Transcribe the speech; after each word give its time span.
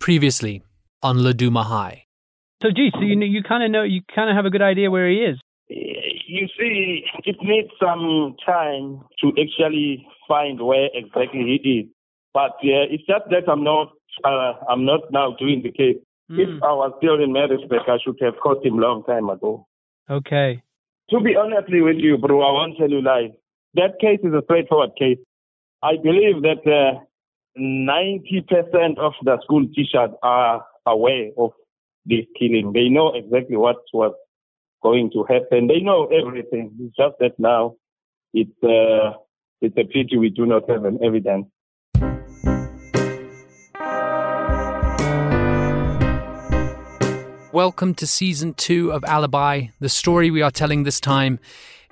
Previously 0.00 0.62
on 1.02 1.18
Laduma 1.18 1.64
High. 1.64 2.04
So, 2.62 2.68
gee, 2.74 2.90
so 2.94 3.00
you 3.00 3.16
know, 3.16 3.26
you 3.26 3.42
kind 3.42 3.62
of 3.62 3.70
know, 3.70 3.82
you 3.82 4.00
kind 4.14 4.30
of 4.30 4.36
have 4.36 4.46
a 4.46 4.50
good 4.50 4.62
idea 4.62 4.90
where 4.90 5.08
he 5.08 5.18
is. 5.18 5.38
You 5.68 6.48
see, 6.58 7.04
it 7.24 7.36
needs 7.42 7.68
some 7.78 8.36
time 8.44 9.02
to 9.20 9.28
actually 9.40 10.06
find 10.26 10.60
where 10.60 10.88
exactly 10.94 11.58
he 11.62 11.80
is. 11.80 11.86
But 12.32 12.52
uh, 12.62 12.88
it's 12.90 13.04
just 13.06 13.24
that 13.30 13.50
I'm 13.50 13.62
not, 13.62 13.92
uh, 14.24 14.52
I'm 14.68 14.84
not 14.84 15.00
now 15.10 15.36
doing 15.38 15.62
the 15.62 15.70
case. 15.70 15.96
Mm. 16.30 16.38
If 16.38 16.62
I 16.62 16.72
was 16.72 16.92
still 16.98 17.22
in 17.22 17.32
Maritzburg, 17.32 17.82
I 17.88 17.98
should 18.02 18.18
have 18.20 18.34
caught 18.42 18.64
him 18.64 18.78
long 18.78 19.04
time 19.04 19.28
ago. 19.28 19.66
Okay. 20.08 20.62
To 21.10 21.20
be 21.20 21.34
honestly 21.36 21.80
with 21.80 21.96
you, 21.98 22.18
bro, 22.18 22.40
I 22.40 22.52
won't 22.52 22.78
tell 22.78 22.88
you 22.88 23.02
lies. 23.02 23.30
That 23.74 23.98
case 24.00 24.20
is 24.22 24.32
a 24.32 24.42
straightforward 24.44 24.90
case. 24.98 25.18
I 25.82 25.96
believe 26.02 26.42
that 26.42 26.62
uh, 26.66 27.00
90% 27.60 28.96
of 28.96 29.12
the 29.22 29.38
school 29.42 29.66
teachers 29.74 30.10
are 30.22 30.64
aware 30.86 31.28
of 31.36 31.50
this 32.06 32.24
killing. 32.38 32.72
They 32.72 32.88
know 32.88 33.12
exactly 33.14 33.58
what 33.58 33.76
was 33.92 34.14
going 34.82 35.10
to 35.12 35.24
happen. 35.24 35.66
They 35.66 35.80
know 35.80 36.06
everything. 36.06 36.72
It's 36.80 36.96
just 36.96 37.16
that 37.20 37.38
now 37.38 37.74
it's, 38.32 38.50
uh, 38.62 39.18
it's 39.60 39.76
a 39.76 39.84
pity 39.84 40.16
we 40.16 40.30
do 40.30 40.46
not 40.46 40.70
have 40.70 40.86
an 40.86 41.00
evidence. 41.04 41.48
Welcome 47.52 47.94
to 47.96 48.06
season 48.06 48.54
two 48.54 48.90
of 48.90 49.04
Alibi. 49.04 49.66
The 49.80 49.90
story 49.90 50.30
we 50.30 50.40
are 50.40 50.50
telling 50.50 50.84
this 50.84 50.98
time 50.98 51.38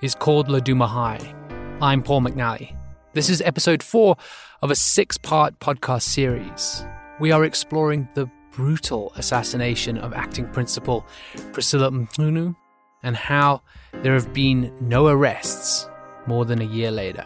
is 0.01 0.15
called 0.15 0.49
Laduma 0.49 0.89
High. 0.89 1.35
I'm 1.83 2.03
Paul 2.03 2.23
McNally. 2.23 2.75
This 3.15 3.31
is 3.31 3.41
episode 3.41 3.83
four 3.83 4.17
of 4.61 4.71
a 4.71 4.75
six 4.75 5.17
part 5.17 5.59
podcast 5.61 6.03
series. 6.03 6.85
We 7.19 7.33
are 7.33 7.43
exploring 7.43 8.07
the 8.13 8.31
brutal 8.53 9.15
assassination 9.17 9.97
of 9.97 10.13
acting 10.13 10.47
principal 10.49 11.07
Priscilla 11.53 11.91
Mchunu 11.91 12.55
and 13.03 13.17
how 13.17 13.63
there 14.03 14.13
have 14.13 14.35
been 14.35 14.71
no 14.83 15.07
arrests 15.07 15.89
more 16.27 16.45
than 16.45 16.61
a 16.61 16.67
year 16.67 16.91
later. 16.91 17.25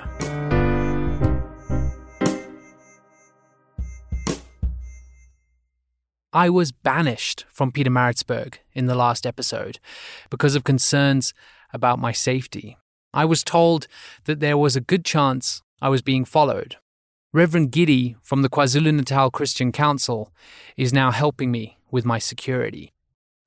I 6.33 6.49
was 6.49 6.71
banished 6.71 7.45
from 7.53 7.73
Pietermaritzburg 7.73 8.55
in 8.73 8.87
the 8.87 8.95
last 8.95 9.27
episode 9.27 9.81
because 10.31 10.55
of 10.55 10.63
concerns 10.63 11.35
about 11.73 11.99
my 11.99 12.13
safety. 12.13 12.79
I 13.13 13.25
was 13.25 13.43
told 13.43 13.89
that 14.25 14.39
there 14.39 14.57
was 14.57 14.77
a 14.77 14.81
good 14.81 15.05
chance 15.05 15.61
I 15.83 15.89
was 15.89 16.01
being 16.01 16.25
followed. 16.25 16.77
Reverend 17.33 17.73
Giddy 17.73 18.15
from 18.23 18.43
the 18.43 18.49
KwaZulu 18.49 18.95
Natal 18.95 19.33
Christian 19.33 19.73
Council 19.73 20.33
is 20.77 20.93
now 20.93 21.11
helping 21.11 21.51
me 21.51 21.77
with 21.91 22.05
my 22.05 22.21
security. 22.21 22.93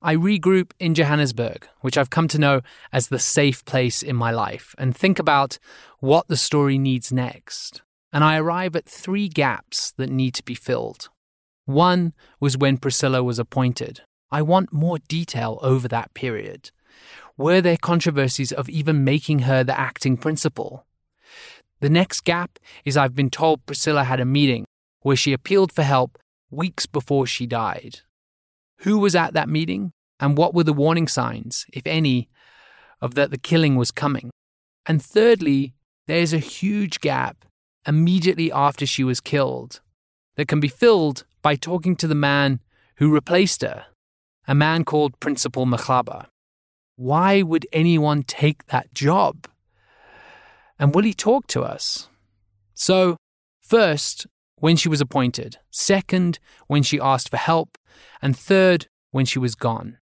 I 0.02 0.16
regroup 0.16 0.72
in 0.78 0.94
Johannesburg, 0.94 1.66
which 1.80 1.96
I've 1.96 2.10
come 2.10 2.28
to 2.28 2.38
know 2.38 2.60
as 2.92 3.08
the 3.08 3.18
safe 3.18 3.64
place 3.64 4.02
in 4.02 4.16
my 4.16 4.32
life, 4.32 4.74
and 4.76 4.94
think 4.94 5.18
about 5.18 5.58
what 6.00 6.28
the 6.28 6.36
story 6.36 6.76
needs 6.76 7.10
next. 7.10 7.80
And 8.12 8.22
I 8.22 8.36
arrive 8.36 8.76
at 8.76 8.84
three 8.84 9.28
gaps 9.28 9.92
that 9.96 10.10
need 10.10 10.34
to 10.34 10.44
be 10.44 10.54
filled. 10.54 11.08
One 11.64 12.12
was 12.38 12.58
when 12.58 12.76
Priscilla 12.76 13.24
was 13.24 13.38
appointed. 13.38 14.02
I 14.30 14.42
want 14.42 14.74
more 14.74 14.98
detail 15.08 15.58
over 15.62 15.88
that 15.88 16.12
period. 16.12 16.70
Were 17.38 17.62
there 17.62 17.78
controversies 17.78 18.52
of 18.52 18.68
even 18.68 19.04
making 19.04 19.40
her 19.40 19.64
the 19.64 19.78
acting 19.78 20.18
principal? 20.18 20.85
The 21.80 21.90
next 21.90 22.22
gap 22.24 22.58
is 22.84 22.96
I've 22.96 23.14
been 23.14 23.30
told 23.30 23.66
Priscilla 23.66 24.04
had 24.04 24.20
a 24.20 24.24
meeting 24.24 24.64
where 25.02 25.16
she 25.16 25.32
appealed 25.32 25.72
for 25.72 25.82
help 25.82 26.18
weeks 26.50 26.86
before 26.86 27.26
she 27.26 27.46
died. 27.46 28.00
Who 28.80 28.98
was 28.98 29.14
at 29.14 29.34
that 29.34 29.48
meeting, 29.48 29.92
and 30.18 30.38
what 30.38 30.54
were 30.54 30.64
the 30.64 30.72
warning 30.72 31.08
signs, 31.08 31.66
if 31.72 31.86
any, 31.86 32.28
of 33.00 33.14
that 33.14 33.30
the 33.30 33.38
killing 33.38 33.76
was 33.76 33.90
coming? 33.90 34.30
And 34.86 35.02
thirdly, 35.02 35.74
there's 36.06 36.32
a 36.32 36.38
huge 36.38 37.00
gap 37.00 37.44
immediately 37.86 38.50
after 38.50 38.86
she 38.86 39.04
was 39.04 39.20
killed 39.20 39.80
that 40.36 40.48
can 40.48 40.60
be 40.60 40.68
filled 40.68 41.24
by 41.42 41.56
talking 41.56 41.96
to 41.96 42.06
the 42.06 42.14
man 42.14 42.60
who 42.96 43.12
replaced 43.12 43.62
her, 43.62 43.86
a 44.48 44.54
man 44.54 44.84
called 44.84 45.20
Principal 45.20 45.66
Machaba. 45.66 46.26
Why 46.96 47.42
would 47.42 47.66
anyone 47.72 48.22
take 48.22 48.66
that 48.66 48.94
job? 48.94 49.46
And 50.78 50.94
will 50.94 51.04
he 51.04 51.14
talk 51.14 51.46
to 51.48 51.62
us? 51.62 52.08
So, 52.74 53.16
first, 53.62 54.26
when 54.56 54.76
she 54.76 54.88
was 54.88 55.00
appointed, 55.00 55.58
second, 55.70 56.38
when 56.66 56.82
she 56.82 57.00
asked 57.00 57.28
for 57.28 57.36
help, 57.36 57.78
and 58.20 58.36
third, 58.36 58.86
when 59.10 59.26
she 59.26 59.38
was 59.38 59.54
gone. 59.54 59.98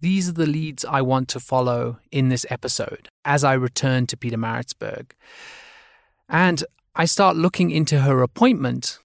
These 0.00 0.30
are 0.30 0.32
the 0.32 0.46
leads 0.46 0.84
I 0.84 1.02
want 1.02 1.28
to 1.28 1.40
follow 1.40 1.98
in 2.10 2.30
this 2.30 2.46
episode 2.48 3.08
as 3.24 3.44
I 3.44 3.52
return 3.52 4.06
to 4.06 4.16
Pietermaritzburg. 4.16 5.12
And 6.28 6.64
I 6.94 7.04
start 7.04 7.36
looking 7.36 7.70
into 7.70 8.00
her 8.00 8.22
appointment, 8.22 8.98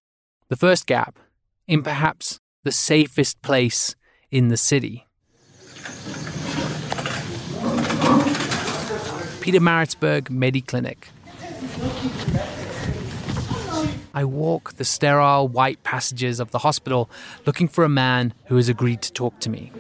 the 0.47 0.55
first 0.55 0.85
gap, 0.85 1.19
in 1.67 1.83
perhaps 1.83 2.39
the 2.63 2.71
safest 2.71 3.41
place 3.41 3.95
in 4.31 4.47
the 4.47 4.57
city. 4.57 5.04
Pietermaritzburg 9.45 10.29
Mediclinic. 10.31 11.09
I 14.11 14.23
walk 14.23 14.73
the 14.77 14.83
sterile 14.83 15.47
white 15.47 15.83
passages 15.83 16.39
of 16.39 16.49
the 16.49 16.57
hospital 16.57 17.11
looking 17.45 17.67
for 17.67 17.83
a 17.83 17.89
man 17.89 18.33
who 18.45 18.55
has 18.55 18.69
agreed 18.69 19.03
to 19.03 19.13
talk 19.13 19.39
to 19.41 19.51
me. 19.51 19.71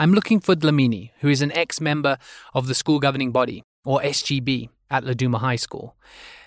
I'm 0.00 0.12
looking 0.12 0.40
for 0.40 0.56
Dlamini, 0.56 1.10
who 1.20 1.28
is 1.28 1.40
an 1.40 1.52
ex 1.52 1.80
member 1.80 2.18
of 2.54 2.66
the 2.66 2.74
school 2.74 2.98
governing 2.98 3.30
body, 3.30 3.62
or 3.84 4.00
SGB, 4.00 4.68
at 4.90 5.04
Laduma 5.04 5.38
High 5.38 5.54
School. 5.54 5.94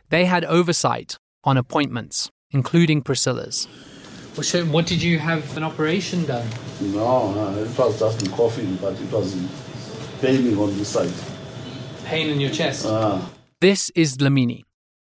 They 0.09 0.25
had 0.25 0.43
oversight 0.43 1.17
on 1.45 1.55
appointments, 1.55 2.29
including 2.51 3.01
Priscilla's. 3.01 3.65
So, 4.43 4.65
what 4.65 4.85
did 4.85 5.01
you 5.01 5.17
have 5.17 5.57
an 5.57 5.63
operation 5.63 6.25
done? 6.25 6.47
No, 6.79 7.31
no, 7.33 7.57
it 7.63 7.77
was 7.77 7.99
just 7.99 8.21
in 8.21 8.31
coughing, 8.31 8.75
but 8.75 8.93
it 8.93 9.11
was 9.11 9.35
paining 10.21 10.57
on 10.57 10.77
this 10.77 10.89
side. 10.89 11.11
Pain 12.05 12.29
in 12.29 12.39
your 12.39 12.51
chest. 12.51 12.85
Ah, 12.87 13.29
This 13.61 13.89
is 13.95 14.15
Dlamini. 14.15 14.61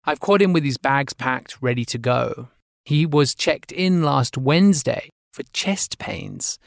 I've 0.03 0.19
caught 0.19 0.41
him 0.41 0.51
with 0.51 0.63
his 0.63 0.77
bags 0.79 1.13
packed, 1.13 1.61
ready 1.61 1.85
to 1.85 1.97
go. 1.99 2.49
He 2.85 3.05
was 3.05 3.35
checked 3.35 3.71
in 3.71 4.01
last 4.01 4.35
Wednesday 4.35 5.09
for 5.31 5.43
chest 5.53 5.99
pains, 5.99 6.57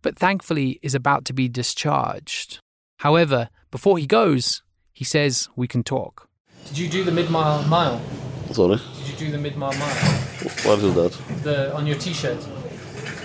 but 0.00 0.18
thankfully 0.18 0.80
is 0.82 0.94
about 0.94 1.26
to 1.26 1.34
be 1.34 1.48
discharged. 1.48 2.60
However, 3.00 3.50
before 3.70 3.98
he 3.98 4.06
goes, 4.06 4.62
he 4.94 5.04
says 5.04 5.48
we 5.56 5.68
can 5.68 5.82
talk. 5.84 6.26
Did 6.68 6.78
you 6.78 6.88
do 6.88 7.04
the 7.04 7.10
Midmar 7.12 7.68
Mile? 7.68 8.00
sorry. 8.52 8.78
Did 8.96 9.08
you 9.08 9.16
do 9.26 9.30
the 9.30 9.50
Midmar 9.50 9.78
Mile? 9.78 10.27
What 10.64 10.78
is 10.80 10.94
that? 10.94 11.12
The 11.42 11.74
on 11.74 11.86
your 11.86 11.98
t-shirt. 11.98 12.46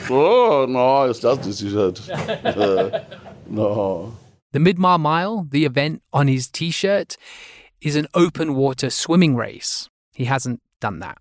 Oh, 0.10 0.66
no, 0.68 1.04
it's 1.06 1.20
just 1.20 1.44
this 1.44 1.60
t-shirt. 1.60 2.02
Uh, 2.46 3.04
no. 3.48 4.14
The 4.54 4.60
Midmar 4.60 5.00
Mile, 5.00 5.48
the 5.50 5.66
event 5.66 6.04
on 6.14 6.28
his 6.28 6.48
t 6.48 6.70
shirt, 6.70 7.18
is 7.82 7.96
an 7.96 8.08
open 8.14 8.54
water 8.54 8.92
swimming 8.92 9.36
race. 9.36 9.90
He 10.14 10.26
hasn't 10.26 10.62
done 10.80 11.00
that. 11.00 11.18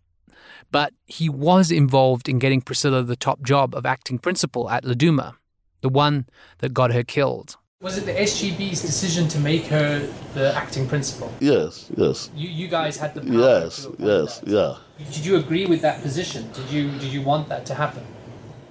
But 0.70 0.92
he 1.06 1.28
was 1.28 1.70
involved 1.70 2.28
in 2.28 2.38
getting 2.38 2.60
Priscilla 2.60 3.02
the 3.02 3.16
top 3.16 3.42
job 3.42 3.74
of 3.74 3.86
acting 3.86 4.18
principal 4.18 4.68
at 4.68 4.84
Laduma, 4.84 5.34
the 5.80 5.88
one 5.88 6.26
that 6.58 6.74
got 6.74 6.92
her 6.92 7.02
killed. 7.02 7.56
Was 7.82 7.98
it 7.98 8.06
the 8.06 8.12
SGB's 8.12 8.80
decision 8.80 9.26
to 9.26 9.40
make 9.40 9.64
her 9.64 10.08
the 10.34 10.54
acting 10.54 10.86
principal? 10.86 11.32
Yes, 11.40 11.90
yes. 11.96 12.30
You, 12.36 12.48
you 12.48 12.68
guys 12.68 12.96
had 12.96 13.12
the 13.12 13.22
power 13.22 13.32
Yes, 13.32 13.88
yes, 13.98 14.38
that. 14.38 14.48
yeah. 14.48 15.04
Did 15.10 15.26
you 15.26 15.34
agree 15.34 15.66
with 15.66 15.82
that 15.82 16.00
position? 16.00 16.48
Did 16.52 16.70
you 16.70 16.90
did 16.92 17.12
you 17.12 17.22
want 17.22 17.48
that 17.48 17.66
to 17.66 17.74
happen? 17.74 18.04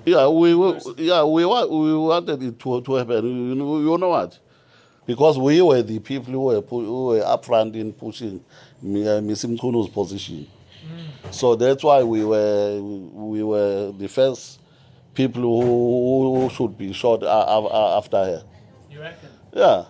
Yeah, 0.05 0.29
we, 0.29 0.55
we 0.55 0.79
yeah 0.95 1.25
we 1.25 1.45
we 1.45 1.93
wanted 1.97 2.41
it 2.41 2.57
to, 2.59 2.81
to 2.81 2.93
happen. 2.93 3.25
You 3.49 3.55
know, 3.55 3.79
you 3.79 3.97
know 3.97 4.09
what? 4.09 4.39
Because 5.05 5.37
we 5.37 5.61
were 5.61 5.81
the 5.81 5.99
people 5.99 6.31
who 6.31 6.39
were 6.45 6.61
who 6.61 7.07
were 7.07 7.25
up 7.25 7.43
front 7.43 7.75
in 7.75 7.91
pushing 7.91 8.37
uh, 8.81 9.19
Miss 9.19 9.43
Mchunu's 9.43 9.89
position. 9.89 10.47
So 11.31 11.55
that's 11.55 11.83
why 11.83 12.01
we 12.03 12.23
were 12.23 12.79
we 12.81 13.43
were 13.43 13.91
the 13.91 14.07
first 14.07 14.61
people 15.13 15.41
who, 15.41 16.43
who 16.43 16.49
should 16.49 16.77
be 16.77 16.93
shot 16.93 17.23
after 17.23 18.17
her. 18.17 18.43
You 18.91 18.99
reckon? 19.01 19.29
Yeah, 19.53 19.85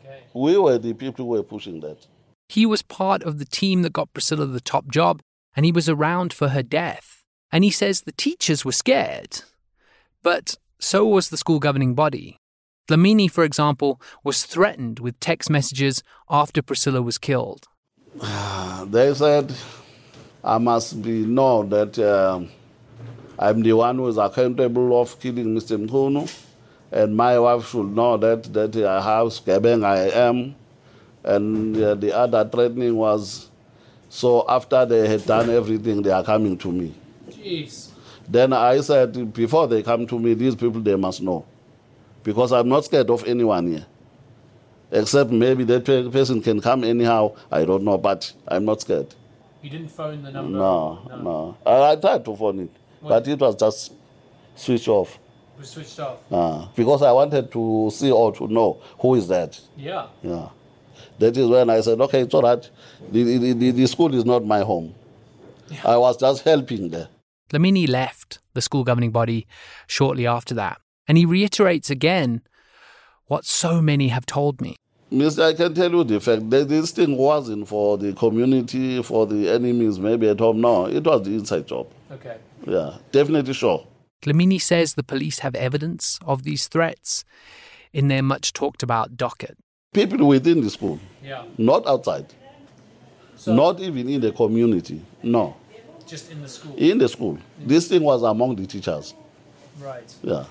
Okay. 0.00 0.20
we 0.34 0.58
were 0.58 0.78
the 0.78 0.92
people 0.92 1.24
who 1.24 1.30
were 1.32 1.42
pushing 1.42 1.80
that. 1.80 2.06
He 2.48 2.66
was 2.66 2.82
part 2.82 3.22
of 3.22 3.38
the 3.38 3.44
team 3.44 3.82
that 3.82 3.92
got 3.92 4.12
Priscilla 4.12 4.46
the 4.46 4.60
top 4.60 4.88
job, 4.88 5.20
and 5.56 5.64
he 5.64 5.72
was 5.72 5.88
around 5.88 6.32
for 6.32 6.48
her 6.48 6.62
death. 6.62 7.22
And 7.50 7.64
he 7.64 7.70
says 7.70 8.02
the 8.02 8.12
teachers 8.12 8.64
were 8.64 8.72
scared. 8.72 9.40
But 10.22 10.56
so 10.78 11.06
was 11.06 11.30
the 11.30 11.36
school 11.36 11.58
governing 11.58 11.94
body. 11.94 12.36
Dlamini, 12.88 13.28
for 13.30 13.42
example, 13.42 14.00
was 14.22 14.44
threatened 14.44 15.00
with 15.00 15.18
text 15.18 15.48
messages 15.50 16.02
after 16.30 16.62
Priscilla 16.62 17.02
was 17.02 17.18
killed. 17.18 17.66
They 18.86 19.12
said 19.14 19.52
I 20.44 20.58
must 20.58 21.02
be 21.02 21.26
know 21.26 21.64
that 21.64 21.98
um, 21.98 22.50
I'm 23.38 23.62
the 23.62 23.72
one 23.72 23.96
who 23.96 24.06
is 24.06 24.16
accountable 24.18 25.00
of 25.00 25.18
killing 25.18 25.56
Mr. 25.56 25.76
Mchunu, 25.84 26.30
and 26.92 27.16
my 27.16 27.38
wife 27.38 27.68
should 27.68 27.94
know 27.94 28.16
that 28.16 28.52
that 28.52 28.76
I 28.76 29.00
have 29.00 29.28
Skebeng 29.28 29.84
I 29.84 30.08
am, 30.10 30.54
and 31.24 31.76
uh, 31.76 31.94
the 31.94 32.16
other 32.16 32.48
threatening 32.48 32.96
was, 32.96 33.50
so 34.08 34.44
after 34.48 34.86
they 34.86 35.08
had 35.08 35.24
done 35.26 35.50
everything, 35.50 36.02
they 36.02 36.10
are 36.10 36.24
coming 36.24 36.56
to 36.58 36.70
me. 36.72 36.94
Jeez. 37.30 37.90
Then 38.28 38.52
I 38.52 38.80
said, 38.80 39.32
before 39.32 39.68
they 39.68 39.82
come 39.82 40.06
to 40.06 40.18
me, 40.18 40.34
these 40.34 40.54
people 40.54 40.80
they 40.80 40.96
must 40.96 41.22
know, 41.22 41.44
because 42.22 42.52
I'm 42.52 42.68
not 42.68 42.84
scared 42.84 43.10
of 43.10 43.24
anyone 43.24 43.68
here. 43.68 43.86
Except 44.90 45.30
maybe 45.30 45.64
that 45.64 45.84
person 45.84 46.40
can 46.40 46.60
come 46.60 46.84
anyhow. 46.84 47.34
I 47.50 47.64
don't 47.64 47.82
know, 47.82 47.98
but 47.98 48.32
I'm 48.46 48.64
not 48.64 48.80
scared. 48.80 49.14
You 49.60 49.70
didn't 49.70 49.88
phone 49.88 50.22
the 50.22 50.30
number? 50.30 50.56
No, 50.56 51.00
no. 51.22 51.56
I, 51.66 51.92
I 51.92 51.96
tried 51.96 52.24
to 52.24 52.36
phone 52.36 52.60
it, 52.60 52.70
but 53.02 53.26
it 53.26 53.38
was 53.40 53.56
just 53.56 53.92
switched 54.54 54.86
off. 54.86 55.18
It 55.56 55.60
was 55.60 55.70
switched 55.70 55.98
off. 56.00 56.18
Uh, 56.30 56.66
because 56.76 57.02
I 57.02 57.12
wanted 57.12 57.50
to 57.52 57.90
see 57.92 58.10
or 58.10 58.32
to 58.34 58.46
know 58.46 58.82
who 58.98 59.14
is 59.14 59.26
that. 59.28 59.58
Yeah. 59.76 60.08
Yeah. 60.22 60.50
That 61.18 61.36
is 61.36 61.48
when 61.48 61.70
I 61.70 61.80
said, 61.80 61.98
okay, 62.02 62.20
it's 62.20 62.34
all 62.34 62.42
right. 62.42 62.70
The, 63.10 63.38
the, 63.38 63.52
the, 63.54 63.70
the 63.70 63.86
school 63.86 64.14
is 64.14 64.24
not 64.24 64.44
my 64.44 64.60
home. 64.60 64.94
I 65.82 65.96
was 65.96 66.18
just 66.18 66.42
helping 66.42 66.90
there. 66.90 67.08
Dlamini 67.50 67.88
left 67.88 68.38
the 68.54 68.60
school 68.60 68.84
governing 68.84 69.12
body 69.12 69.46
shortly 69.86 70.26
after 70.26 70.54
that, 70.54 70.80
and 71.08 71.16
he 71.16 71.24
reiterates 71.24 71.90
again 71.90 72.42
what 73.26 73.44
so 73.44 73.80
many 73.80 74.08
have 74.08 74.26
told 74.26 74.60
me. 74.60 74.76
Mister, 75.10 75.44
I 75.44 75.54
can 75.54 75.72
tell 75.72 75.90
you 75.90 76.04
the 76.04 76.20
fact 76.20 76.50
that 76.50 76.68
this 76.68 76.90
thing 76.90 77.16
wasn't 77.16 77.68
for 77.68 77.96
the 77.96 78.12
community, 78.12 79.02
for 79.02 79.26
the 79.26 79.48
enemies, 79.48 79.98
maybe 79.98 80.28
at 80.28 80.40
home. 80.40 80.60
No, 80.60 80.86
it 80.86 81.04
was 81.04 81.22
the 81.22 81.34
inside 81.34 81.66
job. 81.66 81.88
Okay. 82.10 82.36
Yeah, 82.66 82.98
definitely 83.12 83.54
sure. 83.54 83.86
Dlamini 84.26 84.60
says 84.60 84.94
the 84.94 85.04
police 85.04 85.38
have 85.40 85.54
evidence 85.54 86.18
of 86.26 86.42
these 86.42 86.66
threats 86.66 87.24
in 87.92 88.08
their 88.08 88.22
much 88.22 88.52
talked 88.52 88.82
about 88.82 89.16
docket. 89.16 89.56
People 89.94 90.26
within 90.26 90.60
the 90.62 90.70
school, 90.70 90.98
Yeah. 91.24 91.44
not 91.58 91.86
outside, 91.86 92.26
So 93.36 93.54
not 93.54 93.80
even 93.80 94.08
in 94.08 94.20
the 94.20 94.32
community. 94.32 95.00
No, 95.22 95.54
just 96.06 96.30
in 96.32 96.42
the 96.42 96.48
school. 96.48 96.74
in 96.76 96.98
the 96.98 97.08
school. 97.08 97.38
This 97.64 97.86
thing 97.88 98.02
was 98.02 98.22
among 98.22 98.56
the 98.56 98.66
teachers. 98.66 99.14
Right. 99.80 100.12
Yeah. 100.22 100.44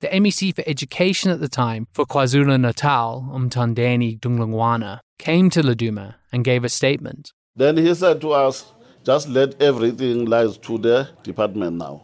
The 0.00 0.08
MEC 0.08 0.52
for 0.54 0.62
Education 0.66 1.30
at 1.30 1.40
the 1.40 1.48
time 1.48 1.86
for 1.92 2.04
KwaZulu 2.04 2.60
Natal, 2.60 3.24
Mthandeni 3.32 4.20
Dlungwane, 4.20 4.98
came 5.18 5.48
to 5.50 5.62
Laduma 5.62 6.16
and 6.32 6.44
gave 6.44 6.62
a 6.64 6.68
statement. 6.68 7.32
Then 7.56 7.78
he 7.78 7.94
said 7.94 8.20
to 8.20 8.32
us, 8.32 8.66
just 9.04 9.28
let 9.28 9.60
everything 9.62 10.26
lies 10.26 10.58
to 10.58 10.76
the 10.76 11.08
department 11.22 11.76
now. 11.76 12.02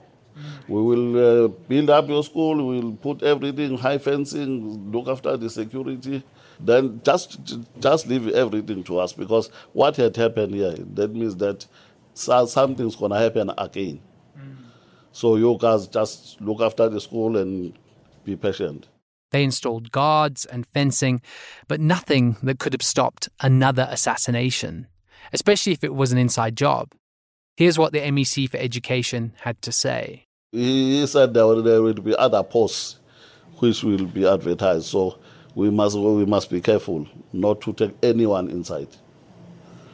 We 0.69 0.81
will 0.83 1.45
uh, 1.45 1.49
build 1.49 1.91
up 1.91 2.09
your 2.09 2.23
school, 2.25 2.57
we 2.69 2.81
will 2.81 2.93
put 2.93 3.23
everything, 3.23 3.77
high 3.79 3.99
fencing, 3.99 4.91
look 4.93 5.09
after 5.09 5.37
the 5.37 5.51
security. 5.51 6.23
Then 6.59 7.01
just 7.05 7.59
just 7.81 8.07
leave 8.07 8.29
everything 8.29 8.85
to 8.85 8.99
us 8.99 9.13
because 9.15 9.51
what 9.73 9.97
had 9.97 10.17
happened 10.17 10.55
here, 10.55 10.75
that 10.95 11.15
means 11.15 11.37
that 11.37 11.67
so- 12.15 12.47
something's 12.47 12.97
going 12.97 13.13
to 13.13 13.19
happen 13.19 13.51
again. 13.57 14.01
So 15.13 15.37
you 15.37 15.57
guys 15.59 15.87
just 15.89 16.41
look 16.41 16.61
after 16.61 16.89
the 16.89 17.01
school 17.01 17.37
and 17.37 17.77
be 18.25 18.37
patient. 18.37 18.89
They 19.33 19.45
installed 19.45 19.93
guards 19.93 20.45
and 20.45 20.67
fencing, 20.67 21.21
but 21.69 21.81
nothing 21.81 22.37
that 22.43 22.59
could 22.59 22.73
have 22.73 22.83
stopped 22.83 23.29
another 23.41 23.87
assassination, 23.91 24.87
especially 25.33 25.73
if 25.73 25.85
it 25.85 25.95
was 25.95 26.13
an 26.13 26.19
inside 26.19 26.57
job. 26.57 26.93
Here's 27.57 27.79
what 27.79 27.93
the 27.93 28.01
MEC 28.01 28.51
for 28.51 28.57
Education 28.57 29.33
had 29.41 29.61
to 29.63 29.73
say. 29.73 30.27
He 30.53 31.01
he 31.01 31.07
said 31.07 31.33
there 31.35 31.47
will, 31.47 31.63
there 31.63 31.81
will 31.83 31.95
be 31.95 32.17
other 32.17 32.43
posts 32.43 32.99
which 33.59 33.83
will 33.85 34.07
be 34.07 34.27
advertised. 34.27 34.87
So 34.87 35.19
we 35.55 35.71
must 35.71 35.97
we 35.97 36.25
must 36.27 36.51
be 36.51 36.61
careful 36.61 37.07
not 37.33 37.61
to 37.63 37.73
take 37.73 37.95
anyone 38.03 38.51
inside. 38.51 38.89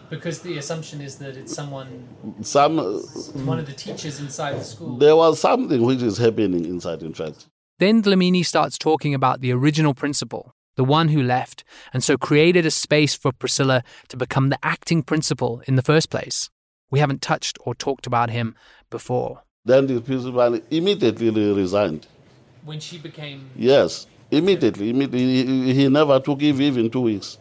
Because 0.08 0.41
the 0.41 0.56
assumption 0.56 1.00
is 1.00 1.17
that 1.17 1.37
it's 1.37 1.53
someone, 1.53 2.06
Some 2.41 2.76
one 3.44 3.58
of 3.58 3.67
the 3.67 3.73
teachers 3.73 4.20
inside 4.20 4.55
the 4.61 4.64
school. 4.64 4.97
there 4.99 5.17
was 5.17 5.41
something 5.41 5.82
which 5.82 6.00
is 6.00 6.17
happening 6.17 6.64
inside. 6.64 7.03
In 7.03 7.12
fact, 7.12 7.49
Then 7.81 8.03
Dlamini 8.03 8.44
starts 8.44 8.79
talking 8.79 9.14
about 9.14 9.41
the 9.41 9.53
original 9.53 9.94
principal, 9.94 10.55
the 10.76 10.85
one 10.85 11.08
who 11.08 11.23
left, 11.23 11.64
and 11.93 12.05
so 12.05 12.17
created 12.17 12.64
a 12.64 12.70
space 12.70 13.14
for 13.17 13.32
Priscilla 13.32 13.82
to 14.08 14.17
become 14.17 14.49
the 14.49 14.58
acting 14.62 15.03
principal 15.03 15.61
in 15.67 15.75
the 15.75 15.82
first 15.82 16.08
place. 16.08 16.49
We 16.89 17.01
haven't 17.01 17.20
touched 17.20 17.58
or 17.60 17.75
talked 17.75 18.06
about 18.06 18.31
him 18.31 18.55
before. 18.91 19.43
Then 19.67 19.87
the 19.87 20.01
principal 20.01 20.58
immediately 20.70 21.53
resigned. 21.53 22.06
When 22.65 22.81
she 22.81 22.99
became 22.99 23.51
Yes, 23.56 24.06
immediately. 24.31 24.91
immediately 24.91 25.44
he, 25.44 25.75
he 25.75 25.89
never 25.89 26.19
took 26.20 26.41
leave 26.41 26.61
even 26.61 26.89
two 26.89 27.01
weeks. 27.03 27.39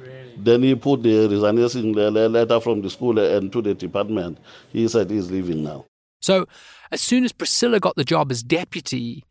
really 0.00 0.34
Then 0.36 0.62
he 0.64 0.74
put 0.74 1.02
the 1.02 1.28
resignation 1.28 1.92
le- 1.92 2.10
le- 2.10 2.28
letter 2.28 2.60
from 2.60 2.82
the 2.82 2.90
school 2.90 3.18
and 3.18 3.52
to 3.52 3.62
the 3.62 3.74
department. 3.74 4.38
He 4.72 4.86
said 4.88 5.10
he's 5.10 5.30
leaving 5.30 5.62
now. 5.62 5.86
So, 6.20 6.46
as 6.90 7.00
soon 7.00 7.24
as 7.24 7.32
Priscilla 7.32 7.78
got 7.78 7.94
the 7.94 8.04
job 8.04 8.32
as 8.32 8.42
deputy, 8.42 9.24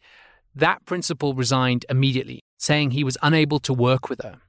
that 0.55 0.85
principal 0.85 1.33
resigned 1.33 1.85
immediately, 1.89 2.39
saying 2.57 2.91
he 2.91 3.03
was 3.03 3.17
unable 3.21 3.59
to 3.59 3.73
work 3.73 4.09
with 4.09 4.21
her. 4.23 4.39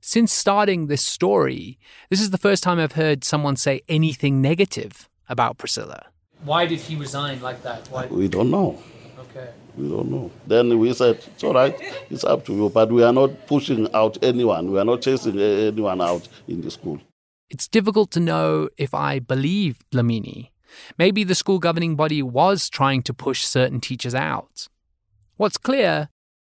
Since 0.00 0.32
starting 0.32 0.86
this 0.86 1.04
story, 1.04 1.78
this 2.08 2.20
is 2.20 2.30
the 2.30 2.38
first 2.38 2.62
time 2.62 2.78
I've 2.78 2.92
heard 2.92 3.24
someone 3.24 3.56
say 3.56 3.82
anything 3.88 4.40
negative 4.40 5.08
about 5.28 5.58
Priscilla. 5.58 6.06
Why 6.44 6.66
did 6.66 6.80
he 6.80 6.96
resign 6.96 7.40
like 7.40 7.62
that? 7.62 7.88
Why? 7.90 8.06
We 8.06 8.28
don't 8.28 8.50
know. 8.50 8.78
Okay. 9.18 9.50
We 9.76 9.88
don't 9.88 10.10
know. 10.10 10.30
Then 10.46 10.78
we 10.78 10.92
said, 10.92 11.16
it's 11.16 11.44
all 11.44 11.54
right, 11.54 11.74
it's 12.08 12.24
up 12.24 12.44
to 12.46 12.54
you. 12.54 12.70
But 12.70 12.90
we 12.90 13.02
are 13.02 13.12
not 13.12 13.46
pushing 13.46 13.92
out 13.94 14.16
anyone. 14.22 14.70
We 14.72 14.78
are 14.78 14.84
not 14.84 15.02
chasing 15.02 15.38
anyone 15.38 16.00
out 16.00 16.28
in 16.48 16.60
the 16.62 16.70
school. 16.70 17.00
It's 17.50 17.68
difficult 17.68 18.10
to 18.12 18.20
know 18.20 18.68
if 18.76 18.94
I 18.94 19.18
believe 19.18 19.78
Dlamini. 19.92 20.50
Maybe 20.98 21.24
the 21.24 21.34
school 21.34 21.58
governing 21.58 21.94
body 21.96 22.22
was 22.22 22.68
trying 22.68 23.02
to 23.02 23.14
push 23.14 23.44
certain 23.44 23.80
teachers 23.80 24.14
out. 24.14 24.68
What's 25.36 25.58
clear 25.58 26.08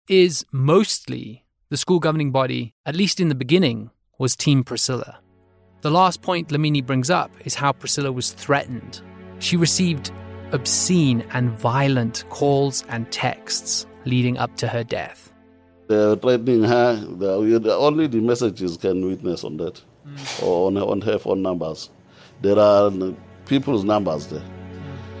is 0.07 0.45
mostly 0.51 1.45
the 1.69 1.77
school 1.77 1.99
governing 1.99 2.31
body, 2.31 2.73
at 2.85 2.95
least 2.95 3.19
in 3.19 3.29
the 3.29 3.35
beginning, 3.35 3.89
was 4.17 4.35
Team 4.35 4.63
Priscilla. 4.63 5.19
The 5.81 5.91
last 5.91 6.21
point 6.21 6.49
Dlamini 6.49 6.85
brings 6.85 7.09
up 7.09 7.31
is 7.43 7.55
how 7.55 7.71
Priscilla 7.71 8.11
was 8.11 8.31
threatened. 8.31 9.01
She 9.39 9.57
received 9.57 10.11
obscene 10.51 11.25
and 11.33 11.51
violent 11.59 12.23
calls 12.29 12.83
and 12.89 13.11
texts 13.11 13.85
leading 14.05 14.37
up 14.37 14.55
to 14.57 14.67
her 14.67 14.83
death. 14.83 15.33
They're 15.87 16.15
threatening 16.15 16.63
her. 16.63 16.95
The, 16.95 17.59
the- 17.59 17.75
only 17.75 18.07
the 18.07 18.21
messages 18.21 18.77
can 18.77 19.05
witness 19.05 19.43
on 19.43 19.57
that, 19.57 19.81
mm. 20.07 20.43
or 20.43 20.67
on, 20.67 20.77
on 20.77 21.01
her 21.01 21.19
phone 21.19 21.41
numbers. 21.41 21.89
There 22.41 22.57
are 22.57 22.91
people's 23.45 23.83
numbers 23.83 24.27
there, 24.27 24.43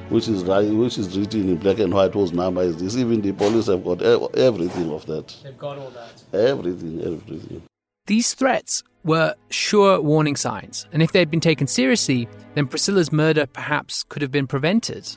which 0.09 0.27
is 0.27 0.43
which 0.43 0.97
is 0.97 1.17
written 1.17 1.49
in 1.49 1.57
black 1.57 1.79
and 1.79 1.93
white. 1.93 2.13
Whose 2.13 2.33
number 2.33 2.63
is 2.63 2.77
this? 2.77 2.97
Even 2.97 3.21
the 3.21 3.31
police 3.31 3.67
have 3.67 3.83
got 3.83 4.01
everything 4.01 4.91
of 4.91 5.05
that. 5.05 5.35
They've 5.43 5.57
got 5.57 5.77
all 5.77 5.91
that. 5.91 6.23
Everything, 6.33 6.99
everything. 7.01 7.61
These 8.07 8.33
threats 8.33 8.83
were 9.05 9.35
sure 9.49 10.01
warning 10.01 10.35
signs, 10.35 10.87
and 10.91 11.01
if 11.01 11.11
they 11.11 11.19
had 11.19 11.31
been 11.31 11.39
taken 11.39 11.67
seriously, 11.67 12.27
then 12.55 12.67
Priscilla's 12.67 13.11
murder 13.11 13.45
perhaps 13.45 14.03
could 14.03 14.21
have 14.21 14.31
been 14.31 14.47
prevented. 14.47 15.07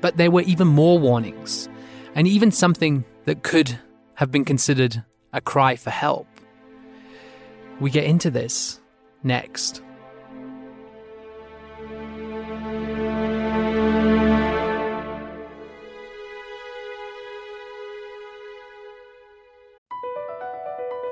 But 0.00 0.16
there 0.16 0.30
were 0.30 0.42
even 0.42 0.68
more 0.68 0.98
warnings, 0.98 1.68
and 2.14 2.28
even 2.28 2.50
something 2.50 3.04
that 3.24 3.44
could 3.44 3.78
have 4.14 4.30
been 4.30 4.44
considered 4.44 5.02
a 5.32 5.40
cry 5.40 5.76
for 5.76 5.90
help. 5.90 6.26
We 7.80 7.90
get 7.90 8.04
into 8.04 8.30
this 8.30 8.80
next. 9.22 9.82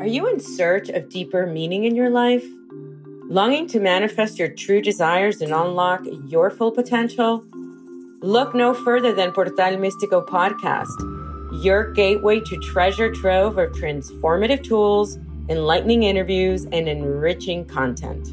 Are 0.00 0.06
you 0.06 0.26
in 0.26 0.40
search 0.40 0.88
of 0.88 1.10
deeper 1.10 1.46
meaning 1.46 1.84
in 1.84 1.94
your 1.94 2.08
life? 2.08 2.42
Longing 3.28 3.66
to 3.68 3.78
manifest 3.78 4.38
your 4.38 4.48
true 4.48 4.80
desires 4.80 5.42
and 5.42 5.52
unlock 5.52 6.00
your 6.26 6.48
full 6.48 6.72
potential? 6.72 7.44
Look 8.22 8.54
no 8.54 8.72
further 8.72 9.12
than 9.12 9.32
Portal 9.32 9.76
Místico 9.76 10.26
podcast, 10.26 10.88
your 11.62 11.92
gateway 11.92 12.40
to 12.40 12.56
treasure 12.60 13.12
trove 13.12 13.58
of 13.58 13.72
transformative 13.72 14.64
tools, 14.64 15.18
enlightening 15.50 16.04
interviews, 16.04 16.64
and 16.72 16.88
enriching 16.88 17.66
content. 17.66 18.26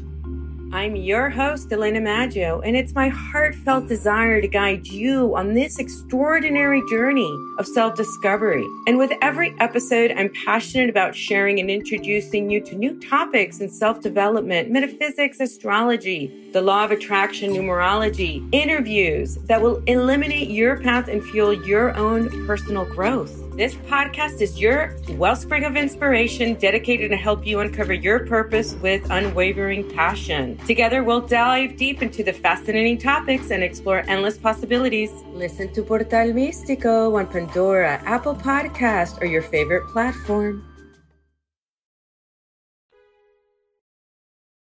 I'm 0.70 0.96
your 0.96 1.30
host, 1.30 1.72
Elena 1.72 1.98
Maggio, 1.98 2.60
and 2.60 2.76
it's 2.76 2.94
my 2.94 3.08
heartfelt 3.08 3.88
desire 3.88 4.42
to 4.42 4.46
guide 4.46 4.86
you 4.86 5.34
on 5.34 5.54
this 5.54 5.78
extraordinary 5.78 6.82
journey 6.90 7.34
of 7.58 7.66
self 7.66 7.94
discovery. 7.94 8.66
And 8.86 8.98
with 8.98 9.10
every 9.22 9.54
episode, 9.60 10.12
I'm 10.12 10.30
passionate 10.44 10.90
about 10.90 11.16
sharing 11.16 11.58
and 11.58 11.70
introducing 11.70 12.50
you 12.50 12.60
to 12.66 12.74
new 12.74 13.00
topics 13.00 13.60
in 13.60 13.70
self 13.70 14.02
development, 14.02 14.70
metaphysics, 14.70 15.40
astrology, 15.40 16.50
the 16.52 16.60
law 16.60 16.84
of 16.84 16.90
attraction, 16.90 17.50
numerology, 17.52 18.46
interviews 18.52 19.36
that 19.46 19.62
will 19.62 19.82
eliminate 19.86 20.50
your 20.50 20.76
path 20.76 21.08
and 21.08 21.24
fuel 21.24 21.54
your 21.66 21.96
own 21.96 22.46
personal 22.46 22.84
growth. 22.84 23.47
This 23.58 23.74
podcast 23.90 24.40
is 24.40 24.60
your 24.60 24.94
wellspring 25.08 25.64
of 25.64 25.74
inspiration 25.76 26.54
dedicated 26.54 27.10
to 27.10 27.16
help 27.16 27.44
you 27.44 27.58
uncover 27.58 27.92
your 27.92 28.24
purpose 28.24 28.74
with 28.74 29.04
unwavering 29.10 29.90
passion. 29.90 30.56
Together, 30.58 31.02
we'll 31.02 31.26
dive 31.26 31.76
deep 31.76 32.00
into 32.00 32.22
the 32.22 32.32
fascinating 32.32 32.98
topics 32.98 33.50
and 33.50 33.64
explore 33.64 34.04
endless 34.06 34.38
possibilities. 34.38 35.10
Listen 35.32 35.72
to 35.72 35.82
Portal 35.82 36.30
Místico 36.32 37.18
on 37.18 37.26
Pandora, 37.26 38.00
Apple 38.04 38.36
Podcast, 38.36 39.20
or 39.20 39.26
your 39.26 39.42
favorite 39.42 39.88
platform. 39.88 40.64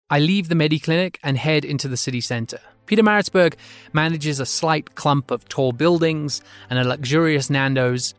I 0.10 0.18
leave 0.18 0.50
the 0.50 0.56
Mediclinic 0.56 1.18
and 1.24 1.38
head 1.38 1.66
into 1.66 1.88
the 1.88 1.98
city 1.98 2.20
centre. 2.20 2.62
Pietermaritzburg 2.88 3.54
manages 3.94 4.40
a 4.40 4.46
slight 4.48 4.96
clump 4.96 5.30
of 5.30 5.48
tall 5.48 5.72
buildings 5.72 6.42
and 6.68 6.80
a 6.80 6.84
luxurious 6.84 7.48
Nando's, 7.52 8.16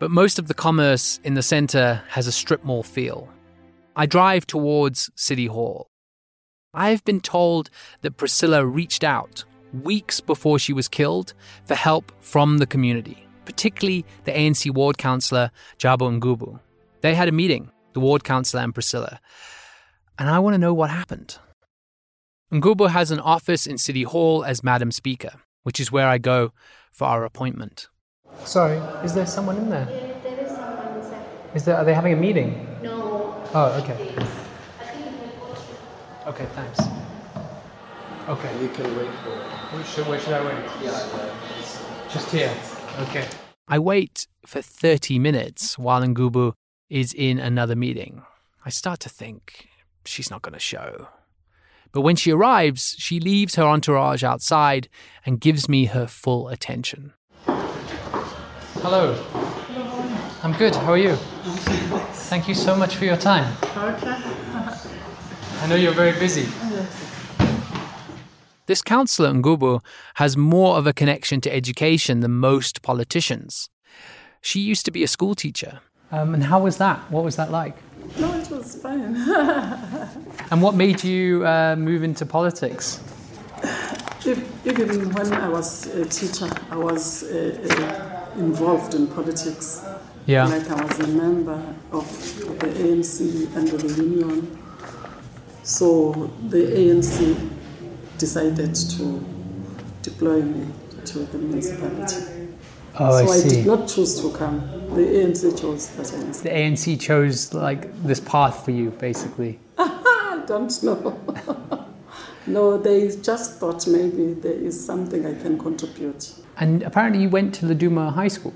but 0.00 0.10
most 0.10 0.38
of 0.38 0.48
the 0.48 0.54
commerce 0.54 1.20
in 1.22 1.34
the 1.34 1.42
centre 1.42 2.02
has 2.08 2.26
a 2.26 2.32
strip 2.32 2.64
mall 2.64 2.82
feel. 2.82 3.28
I 3.94 4.06
drive 4.06 4.46
towards 4.46 5.10
City 5.14 5.46
Hall. 5.46 5.86
I've 6.72 7.04
been 7.04 7.20
told 7.20 7.68
that 8.00 8.16
Priscilla 8.16 8.64
reached 8.64 9.04
out 9.04 9.44
weeks 9.72 10.20
before 10.20 10.58
she 10.58 10.72
was 10.72 10.88
killed 10.88 11.34
for 11.66 11.74
help 11.74 12.10
from 12.20 12.58
the 12.58 12.66
community, 12.66 13.26
particularly 13.44 14.06
the 14.24 14.32
ANC 14.32 14.72
ward 14.72 14.96
councillor 14.96 15.50
Jabu 15.78 16.18
Ngubu. 16.18 16.58
They 17.02 17.14
had 17.14 17.28
a 17.28 17.32
meeting, 17.32 17.70
the 17.92 18.00
ward 18.00 18.24
councillor 18.24 18.62
and 18.62 18.74
Priscilla, 18.74 19.20
and 20.18 20.30
I 20.30 20.38
want 20.38 20.54
to 20.54 20.58
know 20.58 20.72
what 20.72 20.90
happened. 20.90 21.36
Ngubu 22.50 22.88
has 22.90 23.10
an 23.10 23.20
office 23.20 23.66
in 23.66 23.76
City 23.76 24.04
Hall 24.04 24.44
as 24.44 24.64
Madam 24.64 24.92
Speaker, 24.92 25.32
which 25.62 25.78
is 25.78 25.92
where 25.92 26.08
I 26.08 26.16
go 26.16 26.52
for 26.90 27.06
our 27.06 27.24
appointment. 27.24 27.88
Sorry, 28.44 28.78
is 29.04 29.14
there 29.14 29.26
someone 29.26 29.56
in 29.56 29.68
there? 29.70 29.86
Yeah, 29.90 30.18
there 30.22 30.44
is 30.44 30.50
someone 30.50 30.96
inside. 30.96 31.24
Is 31.54 31.64
there? 31.64 31.76
Are 31.76 31.84
they 31.84 31.94
having 31.94 32.12
a 32.12 32.16
meeting? 32.16 32.66
No. 32.82 33.42
Oh, 33.54 33.80
okay. 33.82 33.94
Please. 33.94 34.28
I 34.80 34.84
think 34.84 35.06
it 35.06 35.40
will 35.40 35.54
go. 35.54 36.30
Okay, 36.30 36.46
thanks. 36.54 36.80
Okay. 38.28 38.62
You 38.62 38.68
can 38.68 38.96
wait 38.96 39.10
for 39.22 39.30
it. 39.30 39.46
Where 39.72 39.84
should, 39.84 40.06
where 40.06 40.20
should 40.20 40.32
I 40.32 40.44
wait? 40.44 40.64
Yeah, 40.82 40.90
yeah. 41.16 42.08
Just 42.12 42.30
here. 42.30 42.52
Okay. 43.00 43.26
I 43.68 43.78
wait 43.78 44.26
for 44.46 44.62
30 44.62 45.18
minutes 45.18 45.78
while 45.78 46.02
Ngubu 46.02 46.52
is 46.88 47.12
in 47.12 47.38
another 47.38 47.76
meeting. 47.76 48.22
I 48.64 48.70
start 48.70 49.00
to 49.00 49.08
think 49.08 49.68
she's 50.04 50.30
not 50.30 50.42
going 50.42 50.54
to 50.54 50.60
show. 50.60 51.08
But 51.92 52.02
when 52.02 52.16
she 52.16 52.32
arrives, 52.32 52.96
she 52.98 53.20
leaves 53.20 53.56
her 53.56 53.64
entourage 53.64 54.22
outside 54.22 54.88
and 55.26 55.40
gives 55.40 55.68
me 55.68 55.86
her 55.86 56.06
full 56.06 56.48
attention. 56.48 57.14
Hello. 58.82 59.14
Hello. 59.14 60.20
I'm 60.42 60.52
good. 60.52 60.74
How 60.74 60.92
are 60.92 60.98
you? 60.98 61.16
Thank 62.30 62.48
you 62.48 62.54
so 62.54 62.76
much 62.76 62.96
for 62.96 63.04
your 63.04 63.16
time. 63.16 63.52
I 63.74 65.66
know 65.68 65.74
you're 65.76 65.92
very 65.94 66.12
busy. 66.18 66.46
This 68.66 68.82
councillor 68.82 69.32
Ngubu 69.32 69.80
has 70.14 70.36
more 70.36 70.76
of 70.76 70.86
a 70.86 70.92
connection 70.92 71.40
to 71.42 71.52
education 71.52 72.20
than 72.20 72.32
most 72.32 72.82
politicians. 72.82 73.68
She 74.40 74.60
used 74.60 74.84
to 74.86 74.90
be 74.90 75.02
a 75.02 75.08
school 75.08 75.34
teacher. 75.34 75.80
Um, 76.12 76.34
and 76.34 76.44
how 76.44 76.60
was 76.60 76.76
that? 76.78 76.98
What 77.10 77.24
was 77.24 77.36
that 77.36 77.50
like? 77.50 77.76
No, 78.18 78.32
it 78.34 78.48
was 78.50 78.76
fine. 78.80 79.16
And 80.50 80.62
what 80.62 80.74
made 80.74 81.04
you 81.04 81.46
uh, 81.46 81.76
move 81.76 82.02
into 82.02 82.26
politics? 82.26 83.00
If- 84.24 84.66
Even 84.66 85.10
when 85.14 85.32
I 85.32 85.48
was 85.48 85.86
a 85.86 86.04
teacher, 86.04 86.48
I 86.70 86.76
was 86.76 87.22
uh, 87.22 87.56
uh, 87.70 88.09
involved 88.36 88.94
in 88.94 89.06
politics. 89.06 89.84
Yeah. 90.26 90.46
Like 90.46 90.70
I 90.70 90.84
was 90.84 90.98
a 91.00 91.08
member 91.08 91.60
of 91.92 92.06
the 92.60 92.66
ANC 92.66 93.56
and 93.56 93.68
the 93.68 94.02
union. 94.02 94.58
So 95.62 96.30
the 96.48 96.58
ANC 96.58 97.50
decided 98.18 98.74
to 98.74 99.24
deploy 100.02 100.42
me 100.42 100.66
to 101.06 101.20
the 101.20 101.38
municipality. 101.38 102.40
Oh, 102.98 103.24
so 103.24 103.32
I 103.32 103.36
see. 103.36 103.48
did 103.48 103.66
not 103.66 103.88
choose 103.88 104.20
to 104.20 104.30
come. 104.32 104.60
The 104.94 105.02
ANC 105.02 105.60
chose 105.60 105.88
that 105.90 106.12
I 106.12 106.24
was. 106.24 106.42
the 106.42 106.50
ANC 106.50 107.00
chose 107.00 107.54
like 107.54 108.02
this 108.02 108.20
path 108.20 108.64
for 108.64 108.72
you, 108.72 108.90
basically. 108.90 109.58
I 109.78 110.42
don't 110.46 110.82
know. 110.82 111.86
no, 112.52 112.76
they 112.78 113.08
just 113.22 113.58
thought 113.58 113.86
maybe 113.86 114.34
there 114.34 114.52
is 114.52 114.84
something 114.84 115.24
I 115.26 115.34
can 115.40 115.58
contribute. 115.58 116.34
And 116.58 116.82
apparently, 116.82 117.22
you 117.22 117.28
went 117.28 117.54
to 117.56 117.66
Laduma 117.66 118.12
High 118.12 118.28
School. 118.28 118.54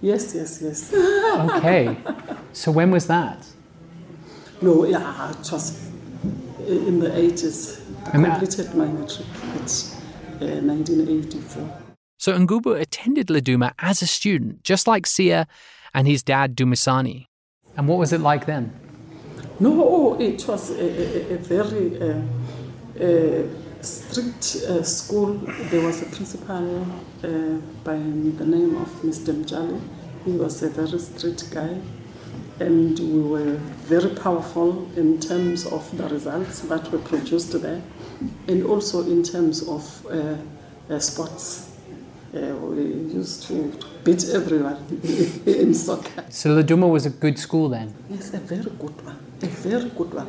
Yes, 0.00 0.34
yes, 0.34 0.60
yes. 0.62 0.92
Okay. 1.56 1.96
so 2.52 2.70
when 2.70 2.90
was 2.90 3.06
that? 3.06 3.46
no, 4.60 4.84
yeah, 4.84 5.30
it 5.30 5.52
was 5.52 5.88
in 6.66 6.98
the 7.00 7.10
80s. 7.10 7.80
I 8.06 8.10
And 8.12 8.24
completed 8.24 8.74
my 8.74 8.86
matric 8.86 9.26
at 9.54 9.70
uh, 10.40 10.60
1984. 10.62 11.82
So 12.18 12.36
Ngubu 12.36 12.80
attended 12.80 13.28
Laduma 13.28 13.72
as 13.78 14.02
a 14.02 14.06
student, 14.06 14.64
just 14.64 14.86
like 14.86 15.06
Sia 15.06 15.46
and 15.94 16.08
his 16.08 16.22
dad 16.22 16.56
Dumisani. 16.56 17.26
And 17.76 17.86
what 17.86 17.98
was 17.98 18.12
it 18.12 18.20
like 18.20 18.46
then? 18.46 18.72
No, 19.60 20.16
it 20.20 20.46
was 20.48 20.70
a, 20.70 21.32
a, 21.32 21.34
a 21.34 21.38
very 21.38 22.00
uh, 22.00 22.04
uh, 22.06 22.22
strict 23.80 24.56
uh, 24.68 24.82
school. 24.82 25.34
There 25.70 25.82
was 25.82 26.02
a 26.02 26.06
principal 26.06 26.82
uh, 27.22 27.28
by 27.84 27.96
the 27.96 28.46
name 28.46 28.76
of 28.76 28.88
Mr. 29.02 29.32
Mjali. 29.32 29.80
He 30.24 30.32
was 30.32 30.62
a 30.62 30.68
very 30.68 30.98
strict 30.98 31.50
guy, 31.50 31.78
and 32.60 32.98
we 32.98 33.20
were 33.20 33.54
very 33.86 34.14
powerful 34.16 34.88
in 34.96 35.20
terms 35.20 35.64
of 35.66 35.96
the 35.96 36.08
results 36.08 36.60
that 36.62 36.90
were 36.90 36.98
produced 36.98 37.60
there, 37.62 37.82
and 38.48 38.64
also 38.64 39.02
in 39.02 39.22
terms 39.22 39.66
of 39.68 40.06
uh, 40.06 40.36
uh, 40.90 40.98
sports. 40.98 41.64
Uh, 42.34 42.40
we 42.56 42.82
used 43.14 43.44
to 43.44 43.72
beat 44.04 44.28
everyone 44.28 44.76
in 45.46 45.72
soccer. 45.72 46.24
So 46.28 46.50
Laduma 46.50 46.90
was 46.90 47.06
a 47.06 47.10
good 47.10 47.38
school 47.38 47.70
then. 47.70 47.94
Yes, 48.10 48.34
a 48.34 48.38
very 48.38 48.70
good 48.70 49.02
one. 49.02 49.16
A 49.42 49.46
very 49.46 49.88
good 49.88 50.12
one. 50.12 50.28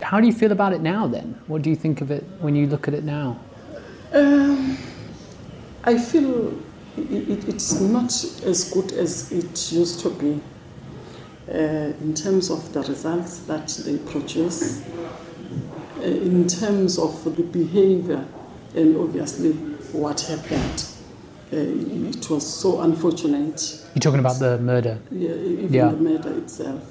How 0.00 0.20
do 0.20 0.26
you 0.26 0.32
feel 0.32 0.52
about 0.52 0.72
it 0.72 0.80
now 0.80 1.06
then? 1.06 1.40
What 1.46 1.62
do 1.62 1.70
you 1.70 1.76
think 1.76 2.00
of 2.00 2.10
it 2.10 2.24
when 2.40 2.54
you 2.54 2.66
look 2.66 2.88
at 2.88 2.94
it 2.94 3.04
now? 3.04 3.38
Um, 4.12 4.76
I 5.84 5.98
feel 5.98 6.48
it, 6.96 7.28
it, 7.30 7.48
it's 7.48 7.80
not 7.80 8.12
as 8.44 8.70
good 8.72 8.92
as 8.92 9.32
it 9.32 9.72
used 9.72 10.00
to 10.00 10.10
be 10.10 10.40
uh, 11.48 11.56
in 12.00 12.14
terms 12.14 12.50
of 12.50 12.72
the 12.72 12.82
results 12.82 13.38
that 13.40 13.68
they 13.84 13.98
produce, 13.98 14.82
uh, 15.98 16.02
in 16.02 16.46
terms 16.46 16.98
of 16.98 17.22
the 17.24 17.42
behavior, 17.42 18.24
and 18.74 18.96
obviously 18.96 19.52
what 19.92 20.20
happened. 20.22 20.86
Uh, 21.52 21.56
it 21.56 22.30
was 22.30 22.46
so 22.46 22.80
unfortunate. 22.80 23.84
You're 23.94 24.00
talking 24.00 24.20
about 24.20 24.38
the 24.38 24.58
murder? 24.58 24.98
Yeah, 25.10 25.30
even 25.34 25.72
Yeah. 25.72 25.88
the 25.90 25.96
murder 25.96 26.38
itself. 26.38 26.82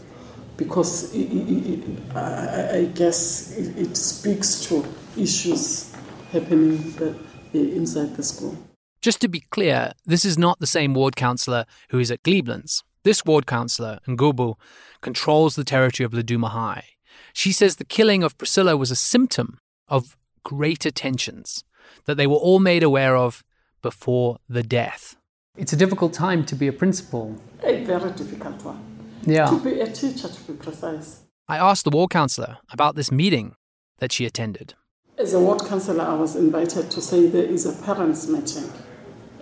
Because 0.58 1.14
i 1.16 1.20
i 1.20 2.16
i 2.16 2.20
I, 2.20 2.78
I 2.78 2.86
guess 2.86 3.58
it, 3.58 3.78
it 3.78 3.98
speaks 3.98 4.62
to 4.68 4.86
issues 5.18 5.94
happening 6.32 6.92
the, 6.98 7.16
inside 7.54 8.16
the 8.16 8.24
school. 8.24 8.58
Just 9.02 9.20
to 9.22 9.28
be 9.28 9.42
clear, 9.42 9.94
this 10.06 10.24
is 10.24 10.38
not 10.38 10.60
the 10.60 10.68
same 10.68 10.94
ward 10.94 11.16
councillor 11.16 11.66
who 11.90 12.00
is 12.00 12.12
at 12.12 12.24
Glebelands. 12.24 12.84
This 13.04 13.26
ward 13.26 13.46
councillor, 13.46 14.00
Ngubu, 14.08 14.56
controls 15.02 15.56
the 15.56 15.66
territory 15.66 16.06
of 16.06 16.14
Laduma 16.14 16.50
High. 16.50 16.86
She 17.34 17.52
says 17.52 17.76
the 17.76 17.86
killing 17.86 18.24
of 18.24 18.38
Priscilla 18.38 18.78
was 18.78 18.92
a 18.92 18.96
symptom 18.96 19.60
of 19.88 20.16
greater 20.44 20.92
tensions 20.92 21.64
that 22.06 22.16
they 22.16 22.28
were 22.28 22.38
all 22.38 22.60
made 22.60 22.84
aware 22.84 23.18
of 23.18 23.44
before 23.82 24.38
the 24.48 24.64
death. 24.64 25.18
It's 25.58 25.74
a 25.74 25.76
difficult 25.76 26.14
time 26.14 26.46
to 26.46 26.56
be 26.56 26.68
a 26.68 26.74
principal. 26.74 27.36
A 27.62 27.84
very 27.84 28.12
difficult 28.12 28.64
one. 28.64 28.93
Yeah. 29.26 29.46
To 29.48 29.60
be 29.60 29.80
a 29.80 29.92
teacher, 29.92 30.28
to 30.28 30.42
be 30.44 30.54
precise. 30.54 31.22
I 31.48 31.58
asked 31.58 31.84
the 31.84 31.92
ward 31.92 32.10
councillor 32.10 32.58
about 32.72 32.96
this 32.96 33.12
meeting 33.12 33.56
that 34.00 34.12
she 34.12 34.26
attended. 34.26 34.74
As 35.18 35.34
a 35.34 35.40
ward 35.40 35.62
councillor, 35.66 36.04
I 36.04 36.16
was 36.16 36.36
invited 36.36 36.90
to 36.92 37.02
say 37.02 37.28
there 37.28 37.44
is 37.44 37.66
a 37.66 37.74
parents' 37.84 38.28
meeting, 38.28 38.72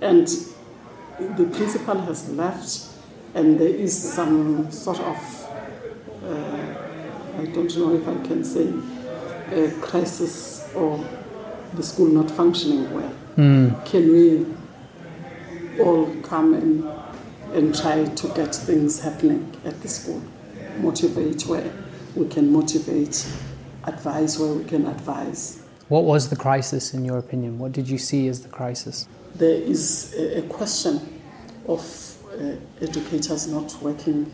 and 0.02 0.28
the 1.38 1.46
principal 1.46 2.00
has 2.02 2.30
left, 2.30 2.88
and 3.34 3.60
there 3.60 3.70
is 3.70 3.98
some 4.14 4.72
sort 4.72 5.00
of, 5.00 5.18
uh, 6.24 7.40
I 7.40 7.46
don't 7.46 7.76
know 7.78 7.96
if 7.96 8.08
I 8.08 8.28
can 8.28 8.44
say, 8.44 8.74
a 9.52 9.72
crisis 9.80 10.70
or 10.76 11.04
the 11.74 11.84
school 11.84 12.08
not 12.08 12.30
functioning 12.30 12.94
well. 12.94 13.14
Mm. 13.38 13.86
Can 13.86 14.12
we 14.12 14.46
all 15.82 16.14
come 16.22 16.54
and, 16.54 16.84
and 17.54 17.76
try 17.76 18.06
to 18.06 18.28
get 18.30 18.54
things 18.56 19.00
happening 19.02 19.56
at 19.66 19.82
the 19.82 19.88
school? 19.88 20.22
Motivate 20.78 21.44
where 21.48 21.72
we 22.16 22.28
can 22.28 22.52
motivate, 22.52 23.26
advise 23.84 24.40
where 24.40 24.54
we 24.54 24.64
can 24.64 24.86
advise. 24.88 25.62
What 25.90 26.06
was 26.06 26.30
the 26.30 26.36
crisis, 26.36 26.94
in 26.94 27.04
your 27.04 27.18
opinion? 27.18 27.60
What 27.60 27.74
did 27.74 27.90
you 27.90 27.98
see 27.98 28.28
as 28.28 28.42
the 28.42 28.50
crisis? 28.50 29.08
There 29.36 29.62
is 29.62 30.14
a, 30.18 30.40
a 30.40 30.42
question 30.44 31.22
of 31.68 31.82
uh, 32.34 32.56
educators 32.82 33.48
not 33.48 33.76
working 33.82 34.32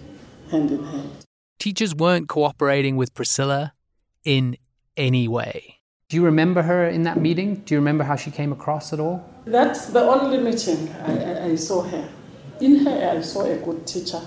hand 0.52 0.72
in 0.72 0.84
hand. 0.84 1.12
Teachers 1.60 1.96
weren't 1.96 2.30
cooperating 2.30 2.96
with 2.98 3.14
Priscilla 3.14 3.74
in 4.24 4.58
any 4.96 5.28
way. 5.28 5.78
Do 6.10 6.16
you 6.16 6.24
remember 6.24 6.62
her 6.62 6.88
in 6.88 7.04
that 7.04 7.20
meeting? 7.20 7.56
Do 7.66 7.74
you 7.74 7.80
remember 7.80 8.04
how 8.04 8.16
she 8.16 8.32
came 8.32 8.52
across 8.52 8.94
at 8.94 9.00
all? 9.00 9.28
That's 9.46 9.88
the 9.88 10.02
only 10.02 10.38
meeting 10.38 10.94
I, 11.04 11.24
I, 11.24 11.46
I 11.46 11.56
saw 11.56 11.82
her. 11.82 12.08
In 12.60 12.86
her, 12.86 13.18
I 13.18 13.22
saw 13.22 13.44
a 13.46 13.58
good 13.58 13.86
teacher. 13.86 14.22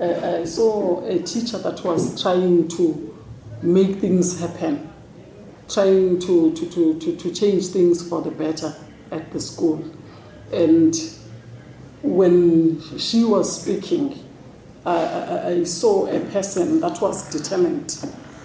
Uh, 0.00 0.40
I 0.40 0.44
saw 0.44 1.04
a 1.06 1.18
teacher 1.20 1.58
that 1.58 1.84
was 1.84 2.20
trying 2.20 2.68
to 2.68 3.16
make 3.62 3.96
things 3.96 4.40
happen, 4.40 4.90
trying 5.68 6.18
to, 6.20 6.52
to, 6.54 6.68
to, 6.70 6.98
to, 6.98 7.16
to 7.16 7.34
change 7.34 7.66
things 7.66 8.08
for 8.08 8.22
the 8.22 8.30
better 8.30 8.74
at 9.10 9.30
the 9.32 9.40
school. 9.40 9.84
And 10.52 10.96
when 12.02 12.80
she 12.98 13.24
was 13.24 13.62
speaking, 13.62 14.18
I, 14.84 14.96
I, 14.96 15.46
I 15.48 15.64
saw 15.64 16.06
a 16.06 16.20
person 16.30 16.80
that 16.80 17.00
was 17.00 17.30
determined, 17.30 17.90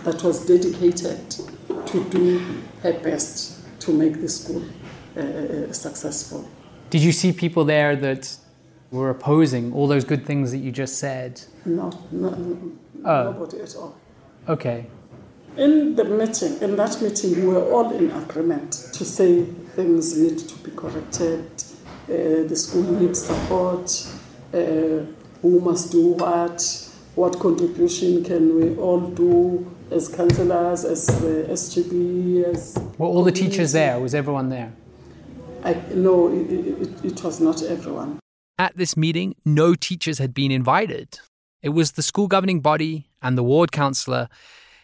that 0.04 0.22
was 0.24 0.46
dedicated 0.46 1.30
to 1.88 2.04
do 2.10 2.40
her 2.84 2.94
best 3.00 3.62
to 3.80 3.94
make 3.94 4.20
the 4.22 4.30
school 4.30 4.64
uh, 5.16 5.22
uh, 5.22 5.74
successful. 5.74 6.48
Did 6.90 7.02
you 7.02 7.12
see 7.12 7.32
people 7.32 7.64
there 7.64 7.96
that 7.96 8.38
were 8.96 9.10
opposing 9.10 9.74
all 9.74 9.88
those 9.88 10.04
good 10.06 10.26
things 10.26 10.52
that 10.52 10.60
you 10.60 10.72
just 10.72 10.98
said? 11.00 11.42
No, 11.66 11.92
no 12.12 12.30
Oh. 13.04 13.32
nobody 13.32 13.60
at 13.62 13.76
all. 13.76 13.96
Okay. 14.50 14.88
In 15.58 15.96
the 15.96 16.04
meeting, 16.04 16.58
in 16.62 16.76
that 16.76 17.02
meeting, 17.02 17.36
we 17.42 17.48
were 17.54 17.64
all 17.72 17.92
in 17.92 18.12
agreement 18.12 18.72
to 18.94 19.06
say 19.06 19.44
things 19.76 20.18
need 20.18 20.38
to 20.40 20.56
be 20.64 20.72
corrected, 20.76 21.46
uh, 22.10 22.48
the 22.48 22.56
school 22.56 22.84
needs 22.84 23.22
support, 23.26 24.08
uh, 24.54 24.58
who 25.42 25.60
must 25.62 25.92
do 25.92 26.08
what, 26.14 26.90
what 27.16 27.40
contribution 27.40 28.24
can 28.24 28.56
we 28.56 28.76
all 28.78 29.00
do 29.00 29.66
as 29.92 30.10
councillors, 30.10 30.84
as 30.84 31.08
uh, 31.10 31.48
SGB, 31.52 32.44
as 32.46 32.78
Were 32.98 33.08
all 33.08 33.24
the 33.24 33.32
teachers 33.32 33.72
there? 33.72 34.00
Was 34.00 34.14
everyone 34.16 34.50
there? 34.50 34.74
I 35.64 35.76
no, 35.94 36.30
it, 36.32 36.52
it, 36.52 37.06
it 37.06 37.24
was 37.24 37.40
not 37.40 37.64
everyone. 37.64 38.20
At 38.58 38.78
this 38.78 38.96
meeting, 38.96 39.36
no 39.44 39.76
teachers 39.76 40.18
had 40.18 40.34
been 40.34 40.52
invited. 40.52 41.20
It 41.62 41.70
was 41.70 41.94
the 41.94 42.02
school 42.02 42.28
governing 42.28 42.62
body 42.62 43.08
and 43.22 43.38
the 43.38 43.44
ward 43.44 43.72
councillor. 43.74 44.30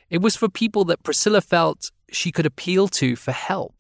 It 0.10 0.22
was 0.22 0.36
for 0.36 0.50
people 0.50 0.84
that 0.86 1.04
Priscilla 1.04 1.40
felt 1.40 1.92
she 2.12 2.32
could 2.34 2.46
appeal 2.46 2.90
to 2.90 3.16
for 3.16 3.32
help. 3.32 3.76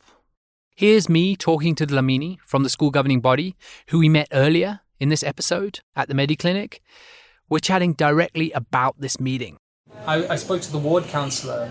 Here's 0.75 1.09
me 1.09 1.35
talking 1.35 1.75
to 1.75 1.85
Dlamini 1.85 2.37
from 2.45 2.63
the 2.63 2.69
school 2.69 2.89
governing 2.89 3.19
body, 3.19 3.57
who 3.89 3.99
we 3.99 4.07
met 4.07 4.29
earlier 4.31 4.79
in 4.99 5.09
this 5.09 5.23
episode 5.23 5.79
at 5.95 6.07
the 6.07 6.13
Mediclinic. 6.13 6.79
We're 7.49 7.59
chatting 7.59 7.93
directly 7.93 8.51
about 8.53 9.01
this 9.01 9.19
meeting. 9.19 9.57
I, 10.07 10.25
I 10.27 10.35
spoke 10.37 10.61
to 10.61 10.71
the 10.71 10.77
ward 10.77 11.03
councillor, 11.05 11.69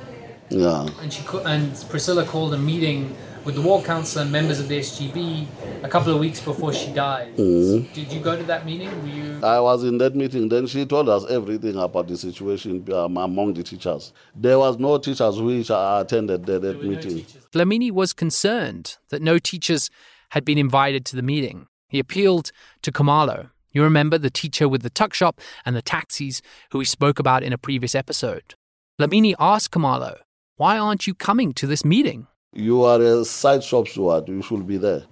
Yeah. 0.50 0.88
and 1.00 1.10
she 1.10 1.22
and 1.46 1.74
Priscilla 1.88 2.26
called 2.26 2.52
a 2.52 2.58
meeting 2.58 3.16
with 3.44 3.54
the 3.54 3.60
ward 3.60 3.84
council 3.84 4.22
and 4.22 4.30
members 4.30 4.60
of 4.60 4.68
the 4.68 4.78
SGB 4.78 5.46
a 5.82 5.88
couple 5.88 6.12
of 6.12 6.20
weeks 6.20 6.40
before 6.40 6.72
she 6.72 6.92
died. 6.92 7.36
Mhm. 7.36 7.92
Did 7.92 8.12
you 8.12 8.20
go 8.20 8.36
to 8.36 8.42
that 8.44 8.66
meeting? 8.66 8.90
Were 9.02 9.08
you? 9.08 9.40
I 9.42 9.60
was 9.60 9.84
in 9.84 9.98
that 9.98 10.14
meeting. 10.14 10.48
Then 10.48 10.66
she 10.66 10.84
told 10.86 11.08
us 11.08 11.24
everything 11.30 11.76
about 11.76 12.08
the 12.08 12.16
situation 12.16 12.84
um, 12.92 13.16
among 13.16 13.54
the 13.54 13.62
teachers. 13.62 14.12
There 14.34 14.58
was 14.58 14.78
no 14.78 14.98
teachers 14.98 15.40
which 15.40 15.70
attended 15.70 16.46
that, 16.46 16.62
that 16.62 16.82
meeting. 16.82 17.24
Dlamini 17.52 17.90
was 17.90 18.12
concerned 18.12 18.96
that 19.08 19.22
no 19.22 19.38
teachers 19.38 19.90
had 20.30 20.44
been 20.44 20.58
invited 20.58 21.04
to 21.06 21.16
the 21.16 21.22
meeting. 21.22 21.66
He 21.88 21.98
appealed 21.98 22.52
to 22.82 22.92
Khumalo. 22.92 23.50
You 23.72 23.82
remember 23.82 24.18
the 24.18 24.30
teacher 24.30 24.68
with 24.68 24.82
the 24.82 24.90
tuck 24.90 25.14
shop 25.14 25.40
and 25.64 25.74
the 25.76 25.82
taxis 25.82 26.42
who 26.72 26.78
we 26.78 26.84
spoke 26.84 27.18
about 27.18 27.42
in 27.42 27.52
a 27.52 27.58
previous 27.58 27.94
episode. 27.94 28.54
Dlamini 29.00 29.34
asked 29.38 29.70
Khumalo, 29.72 30.18
Why 30.56 30.76
aren't 30.78 31.06
you 31.06 31.14
coming 31.14 31.54
to 31.54 31.66
this 31.66 31.84
meeting? 31.84 32.26
You 32.52 32.82
are 32.84 33.00
a 33.00 33.24
side 33.24 33.62
shop 33.62 33.88
steward. 33.88 34.28
You 34.28 34.42
should 34.42 34.66
be 34.66 34.76
there. 34.76 35.04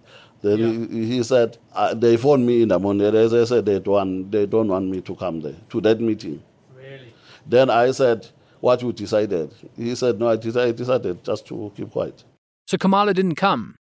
Then 0.42 0.88
he, 0.90 1.06
he 1.06 1.22
said, 1.22 1.58
uh, 1.72 1.94
they 1.94 2.16
phoned 2.16 2.46
me 2.46 2.62
in 2.62 2.68
the 2.68 2.78
morning. 2.78 3.14
As 3.14 3.34
I 3.34 3.44
said, 3.44 3.66
they 3.66 3.78
don't, 3.80 3.94
want, 3.94 4.30
they 4.30 4.46
don't 4.46 4.68
want 4.68 4.86
me 4.86 5.00
to 5.00 5.16
come 5.16 5.40
there, 5.40 5.56
to 5.70 5.80
that 5.80 6.00
meeting. 6.00 6.42
Really? 6.76 7.12
Then 7.46 7.70
I 7.70 7.90
said, 7.90 8.28
what 8.60 8.82
you 8.82 8.92
decided? 8.92 9.52
He 9.76 9.94
said, 9.94 10.18
no, 10.18 10.28
I 10.28 10.36
decided, 10.36 10.76
decided 10.76 11.24
just 11.24 11.46
to 11.46 11.72
keep 11.76 11.90
quiet. 11.90 12.22
So 12.66 12.76
Kamala 12.76 13.14
didn't 13.14 13.34
come, 13.34 13.76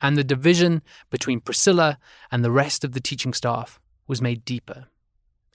and 0.00 0.18
the 0.18 0.24
division 0.24 0.82
between 1.10 1.40
Priscilla 1.40 1.98
and 2.30 2.44
the 2.44 2.50
rest 2.50 2.84
of 2.84 2.92
the 2.92 3.00
teaching 3.00 3.32
staff 3.32 3.80
was 4.06 4.20
made 4.20 4.44
deeper. 4.44 4.86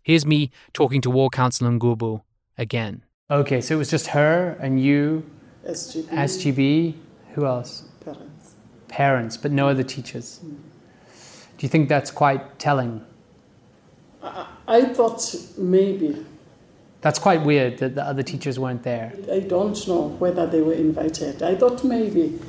Here's 0.02 0.26
me 0.26 0.52
talking 0.74 1.02
to 1.02 1.10
War 1.10 1.30
Councillor 1.30 1.72
Ngubu 1.72 2.22
again. 2.58 3.04
Okay, 3.30 3.62
so 3.62 3.76
it 3.76 3.78
was 3.78 3.90
just 3.92 4.08
her 4.08 4.58
and 4.62 4.82
you, 4.82 5.30
SGB, 5.68 6.08
SGB, 6.08 6.94
who 7.38 7.46
else? 7.46 7.84
parents. 8.04 8.56
Parents, 8.88 9.38
but 9.38 9.52
no 9.52 9.70
other 9.70 9.84
teachers. 9.84 10.40
Do 10.40 11.66
you 11.66 11.70
think 11.70 11.88
that's 11.88 12.10
quite 12.10 12.58
telling? 12.58 13.06
I, 14.24 14.48
I 14.68 14.86
thought 14.86 15.36
maybe, 15.58 16.26
That's 17.02 17.20
quite 17.20 17.44
weird 17.44 17.78
that 17.78 17.94
the 17.94 18.04
other 18.04 18.24
teachers 18.24 18.58
weren't 18.58 18.82
there. 18.82 19.14
I 19.32 19.42
don't 19.42 19.88
know 19.88 20.08
whether 20.18 20.48
they 20.48 20.62
were 20.62 20.74
invited. 20.74 21.44
I 21.44 21.54
thought 21.56 21.84
maybe 21.84 22.40